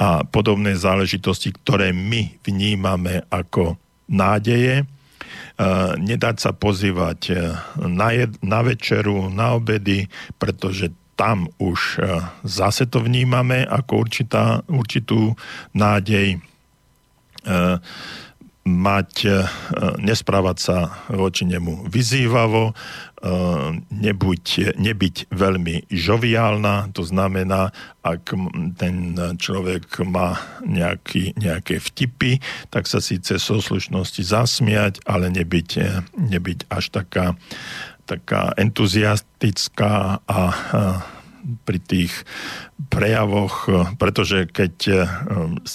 [0.00, 3.76] a podobné záležitosti, ktoré my vnímame ako
[4.08, 4.88] nádeje,
[6.00, 7.38] nedať sa pozývať
[7.78, 10.10] na, jed, na večeru, na obedy,
[10.40, 15.36] pretože tam už e, zase to vnímame ako určitá, určitú
[15.76, 16.38] nádej e,
[18.62, 19.30] mať, e,
[20.00, 20.76] nesprávať sa
[21.10, 22.72] voči nemu vyzývavo,
[23.86, 27.70] nebuď, nebyť veľmi žoviálna, to znamená,
[28.02, 28.34] ak
[28.74, 36.66] ten človek má nejaký, nejaké vtipy, tak sa síce so slušnosti zasmiať, ale nebyť, nebyť
[36.66, 37.38] až taká
[38.12, 40.40] taká entuziastická a
[41.66, 42.12] pri tých
[42.86, 43.66] prejavoch,
[43.98, 44.94] pretože keď e,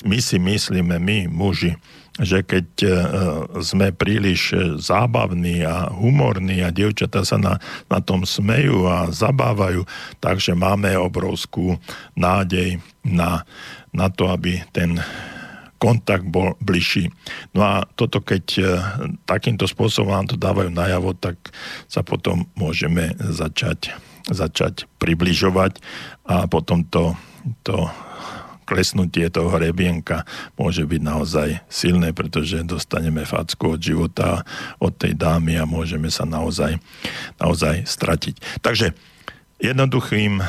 [0.08, 1.76] my si myslíme, my muži,
[2.18, 2.90] že keď e,
[3.60, 7.60] sme príliš zábavní a humorní a dievčatá sa na,
[7.92, 9.84] na tom smejú a zabávajú,
[10.24, 11.76] takže máme obrovskú
[12.16, 13.44] nádej na,
[13.92, 15.04] na to, aby ten
[15.78, 17.14] kontakt bol bližší.
[17.54, 18.64] No a toto, keď e,
[19.30, 21.38] takýmto spôsobom nám to dávajú najavo, tak
[21.86, 23.94] sa potom môžeme začať,
[24.30, 25.80] začať približovať
[26.26, 27.14] a potom to,
[27.62, 27.88] to
[28.68, 30.28] klesnutie toho hrebienka
[30.60, 34.44] môže byť naozaj silné, pretože dostaneme facku od života,
[34.84, 36.76] od tej dámy a môžeme sa naozaj,
[37.40, 38.60] naozaj stratiť.
[38.60, 38.92] Takže
[39.64, 40.44] jednoduchým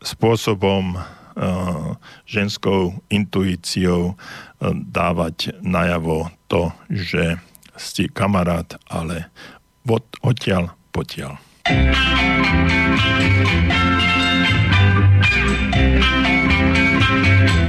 [0.00, 0.96] spôsobom
[1.34, 1.90] Eh,
[2.30, 7.42] ženskou intuíciou eh, dávať najavo to, že
[7.74, 9.34] ste kamarát, ale
[9.82, 11.34] od, odtiaľ potiaľ.
[11.64, 11.96] thank
[17.58, 17.63] you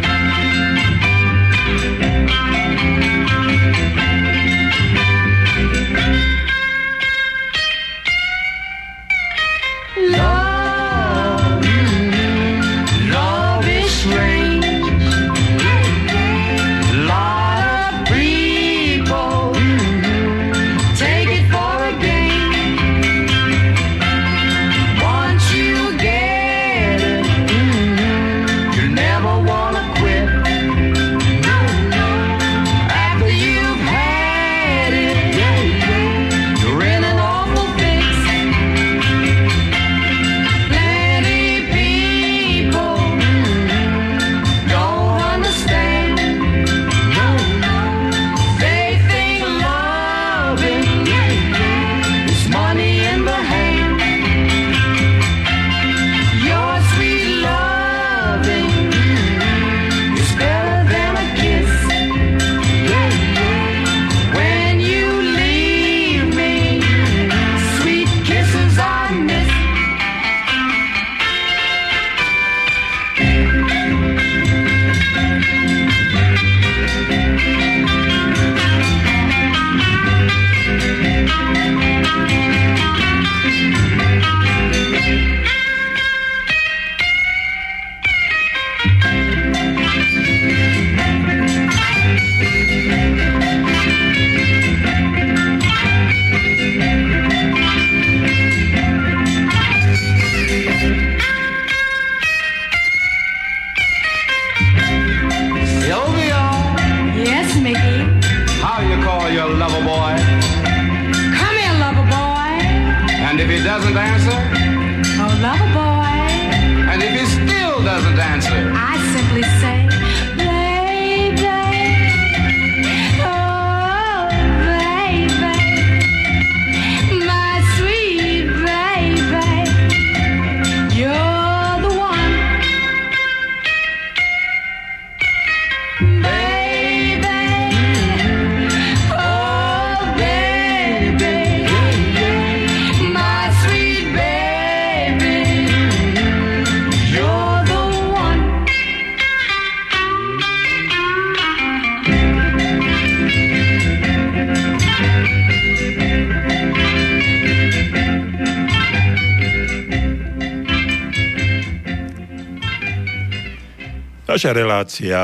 [164.45, 165.21] Naša relácia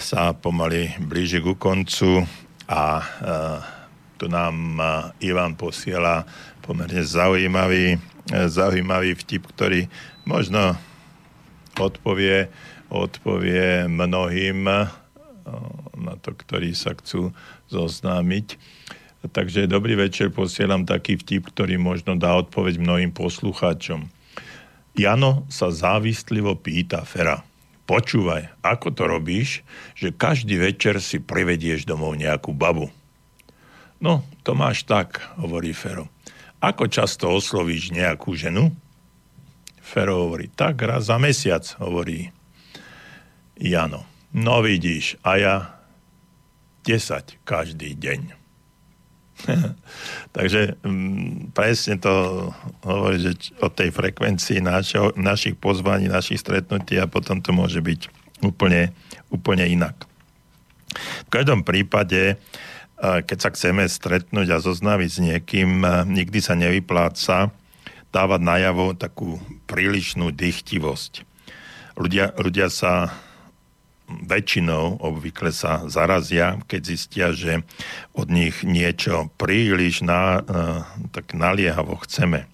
[0.00, 2.24] sa pomaly blíži ku koncu
[2.64, 3.60] a uh,
[4.16, 6.24] tu nám uh, Ivan posiela
[6.64, 9.92] pomerne zaujímavý, uh, zaujímavý vtip, ktorý
[10.24, 10.72] možno
[11.76, 12.48] odpovie,
[12.88, 14.88] odpovie mnohým uh,
[15.92, 17.28] na to, ktorí sa chcú
[17.68, 18.56] zoznámiť.
[19.36, 24.08] Takže dobrý večer, posielam taký vtip, ktorý možno dá odpoveď mnohým poslucháčom.
[24.96, 27.44] Jano sa závislivo pýta Fera–
[27.86, 29.66] počúvaj, ako to robíš,
[29.98, 32.90] že každý večer si privedieš domov nejakú babu.
[34.02, 36.10] No, to máš tak, hovorí Fero.
[36.58, 38.74] Ako často oslovíš nejakú ženu?
[39.82, 42.30] Fero hovorí, tak raz za mesiac, hovorí
[43.58, 44.06] Jano.
[44.34, 45.56] No vidíš, a ja
[46.82, 48.41] 10 každý deň.
[50.36, 52.12] Takže m, mm, presne to
[52.86, 58.00] hovorí, že o tej frekvencii našo, našich pozvaní, našich stretnutí a potom to môže byť
[58.42, 58.90] úplne,
[59.30, 59.94] úplne inak.
[61.26, 62.36] V každom prípade,
[63.00, 65.70] keď sa chceme stretnúť a zoznáviť s niekým,
[66.06, 67.50] nikdy sa nevypláca
[68.12, 71.24] dávať najavo takú prílišnú dychtivosť.
[71.96, 73.08] Ľudia, ľudia sa
[74.26, 77.64] väčšinou obvykle sa zarazia, keď zistia, že
[78.12, 80.84] od nich niečo príliš na, uh,
[81.14, 82.48] tak naliehavo chceme.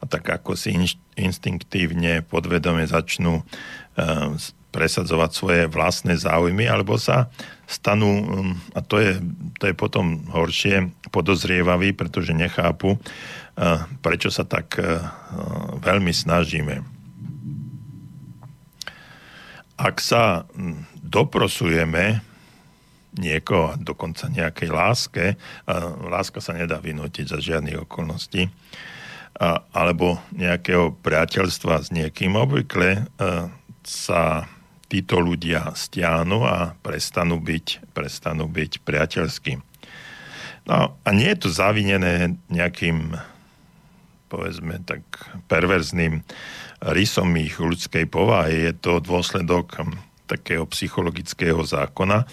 [0.00, 4.32] A tak ako si inš, instinktívne, podvedome začnú uh,
[4.70, 7.26] presadzovať svoje vlastné záujmy, alebo sa
[7.66, 9.18] stanú, um, a to je,
[9.58, 14.78] to je potom horšie, podozrievaví, pretože nechápu, uh, prečo sa tak
[15.82, 16.99] veľmi snažíme
[19.80, 22.20] ak sa hm, doprosujeme
[23.16, 25.34] niekoho, dokonca nejakej láske,
[26.06, 28.46] láska sa nedá vynútiť za žiadnych okolností,
[29.74, 33.10] alebo nejakého priateľstva s niekým, obvykle
[33.82, 34.46] sa
[34.86, 39.58] títo ľudia stiahnu a prestanú byť, prestanú byť priateľskí.
[40.70, 43.18] No a nie je to zavinené nejakým
[44.30, 45.02] povedzme tak
[45.50, 46.22] perverzným
[46.80, 48.70] rysom ich ľudskej povahy.
[48.70, 52.24] Je to dôsledok hm, takého psychologického zákona,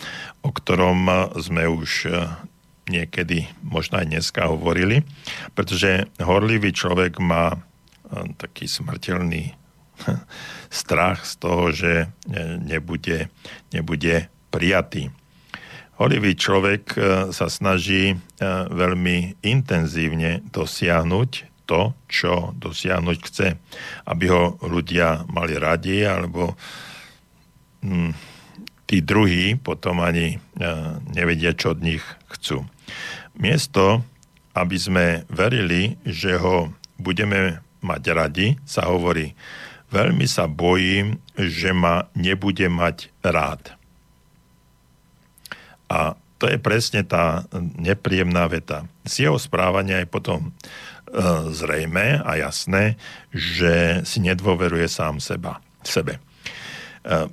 [0.44, 2.48] o ktorom hm, sme už hm,
[2.88, 5.04] niekedy, možno aj dneska hovorili,
[5.52, 7.60] pretože horlivý človek má
[8.40, 9.52] taký smrteľný
[10.72, 12.08] strach z toho, že
[12.64, 13.28] nebude,
[13.76, 15.12] nebude prijatý.
[15.98, 16.94] Horlivý človek
[17.34, 18.16] sa snaží
[18.72, 23.48] veľmi intenzívne dosiahnuť to, čo dosiahnuť chce.
[24.08, 26.56] Aby ho ľudia mali radi, alebo
[27.84, 28.16] hm,
[28.88, 30.38] tí druhí potom ani e,
[31.12, 32.64] nevedia, čo od nich chcú.
[33.36, 34.02] Miesto,
[34.56, 39.38] aby sme verili, že ho budeme mať radi, sa hovorí,
[39.94, 43.78] veľmi sa bojím, že ma nebude mať rád.
[45.88, 47.46] A to je presne tá
[47.78, 48.86] nepríjemná veta.
[49.06, 50.54] Z jeho správania je potom
[51.52, 53.00] zrejme a jasné,
[53.32, 56.20] že si nedôveruje sám seba, sebe.
[57.08, 57.32] E,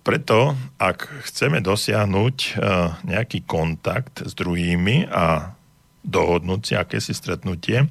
[0.00, 2.50] preto, ak chceme dosiahnuť e,
[3.04, 5.52] nejaký kontakt s druhými a
[6.00, 7.90] dohodnúť si akési stretnutie,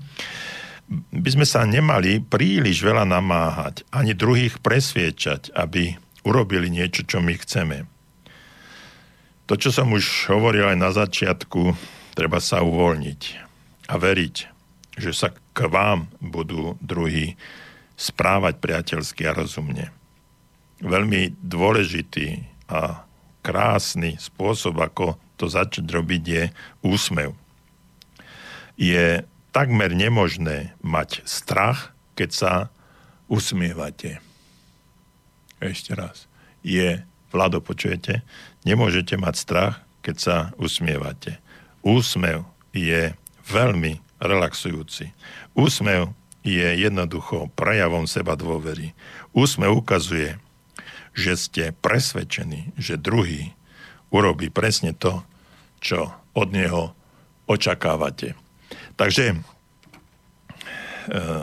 [1.13, 5.93] by sme sa nemali príliš veľa namáhať, ani druhých presviečať, aby
[6.25, 7.85] urobili niečo, čo my chceme.
[9.45, 11.77] To, čo som už hovoril aj na začiatku,
[12.17, 13.21] treba sa uvoľniť
[13.89, 14.58] a veriť,
[14.99, 17.39] že sa k vám budú druhí
[17.95, 19.91] správať priateľsky a rozumne.
[20.79, 23.03] Veľmi dôležitý a
[23.43, 26.43] krásny spôsob, ako to začať robiť, je
[26.83, 27.35] úsmev.
[28.79, 32.53] Je takmer nemožné mať strach, keď sa
[33.27, 34.19] usmievate.
[35.59, 36.27] Ešte raz.
[36.63, 38.23] Je, Vlado, počujete?
[38.63, 41.39] Nemôžete mať strach, keď sa usmievate.
[41.83, 43.11] Úsmev je
[43.47, 45.15] veľmi relaxujúci.
[45.55, 46.11] Úsmev
[46.43, 48.95] je jednoducho prejavom seba dôvery.
[49.35, 50.39] Úsmev ukazuje,
[51.11, 53.51] že ste presvedčení, že druhý
[54.13, 55.23] urobí presne to,
[55.83, 56.95] čo od neho
[57.49, 58.37] očakávate.
[58.95, 59.37] Takže e,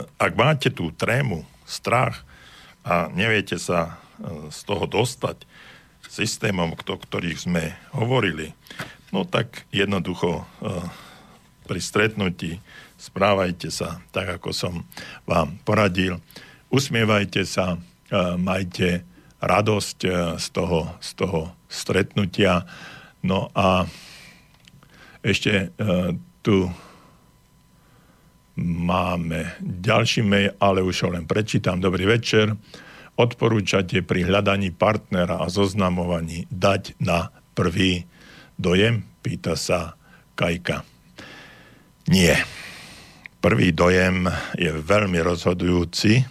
[0.06, 2.22] ak máte tú trému, strach
[2.86, 5.44] a neviete sa e, z toho dostať
[6.06, 8.54] systémom, o ktorých sme hovorili,
[9.10, 10.44] no tak jednoducho e,
[11.66, 12.62] pri stretnutí
[12.96, 14.86] správajte sa tak, ako som
[15.26, 16.22] vám poradil.
[16.70, 17.76] Usmievajte sa,
[18.38, 19.04] majte
[19.42, 19.98] radosť
[20.40, 22.64] z toho, z toho stretnutia.
[23.26, 23.84] No a
[25.20, 25.74] ešte
[26.40, 26.70] tu
[28.56, 31.82] máme ďalší mail, ale už ho len prečítam.
[31.82, 32.56] Dobrý večer.
[33.16, 38.08] Odporúčate pri hľadaní partnera a zoznamovaní dať na prvý
[38.56, 39.04] dojem?
[39.20, 40.00] Pýta sa
[40.36, 40.95] Kajka.
[42.06, 42.38] Nie.
[43.42, 46.22] Prvý dojem je veľmi rozhodujúci,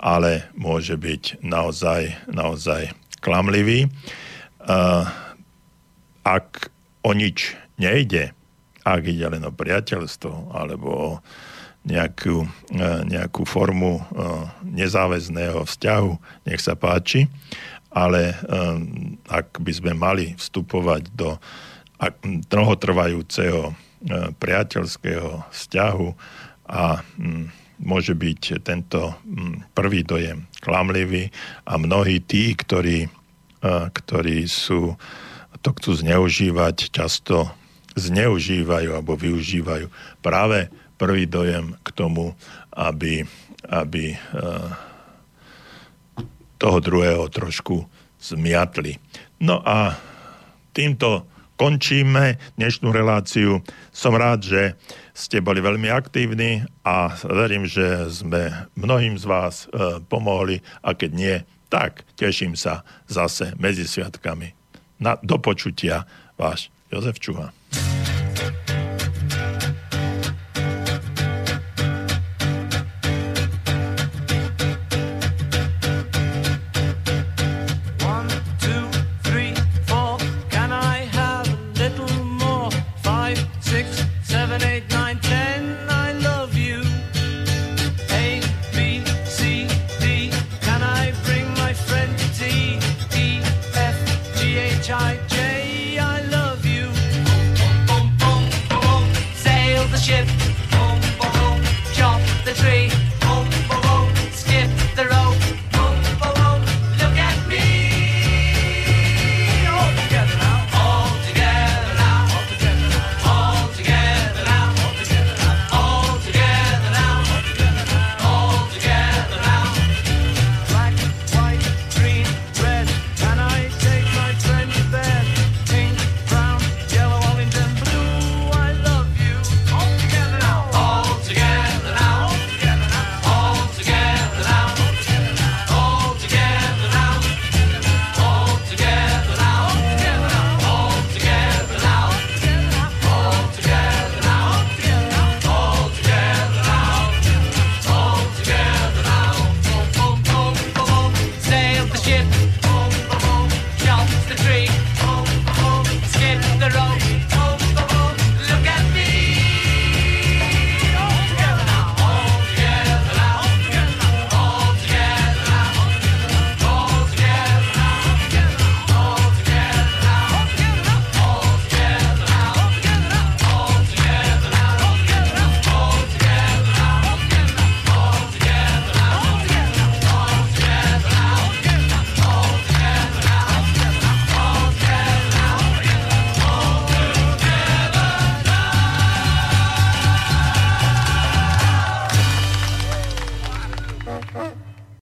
[0.00, 3.92] ale môže byť naozaj, naozaj klamlivý.
[6.22, 6.72] Ak
[7.04, 8.32] o nič nejde,
[8.82, 11.10] ak ide len o priateľstvo alebo o
[11.82, 14.02] nejakú, e, nejakú formu e,
[14.70, 16.10] nezáväzného vzťahu,
[16.46, 17.26] nech sa páči,
[17.90, 18.34] ale e,
[19.26, 21.42] ak by sme mali vstupovať do
[22.50, 23.74] dlhotrvajúceho
[24.38, 26.08] priateľského vzťahu
[26.72, 27.02] a
[27.82, 29.14] môže byť tento
[29.74, 31.30] prvý dojem klamlivý
[31.66, 33.10] a mnohí tí, ktorí,
[33.94, 34.94] ktorí sú
[35.62, 37.46] to chcú zneužívať, často
[37.94, 39.86] zneužívajú alebo využívajú
[40.24, 40.66] práve
[40.98, 42.34] prvý dojem k tomu,
[42.72, 43.26] aby,
[43.68, 44.18] aby eh,
[46.58, 47.82] toho druhého trošku
[48.22, 48.98] zmiatli.
[49.42, 49.98] No a
[50.70, 51.26] týmto
[51.62, 53.62] končíme dnešnú reláciu.
[53.94, 54.74] Som rád, že
[55.14, 61.10] ste boli veľmi aktívni a verím, že sme mnohým z vás e, pomohli a keď
[61.14, 61.36] nie,
[61.70, 64.50] tak teším sa zase medzi sviatkami.
[64.98, 66.02] Na, do počutia,
[66.34, 67.54] váš Jozef Čuha.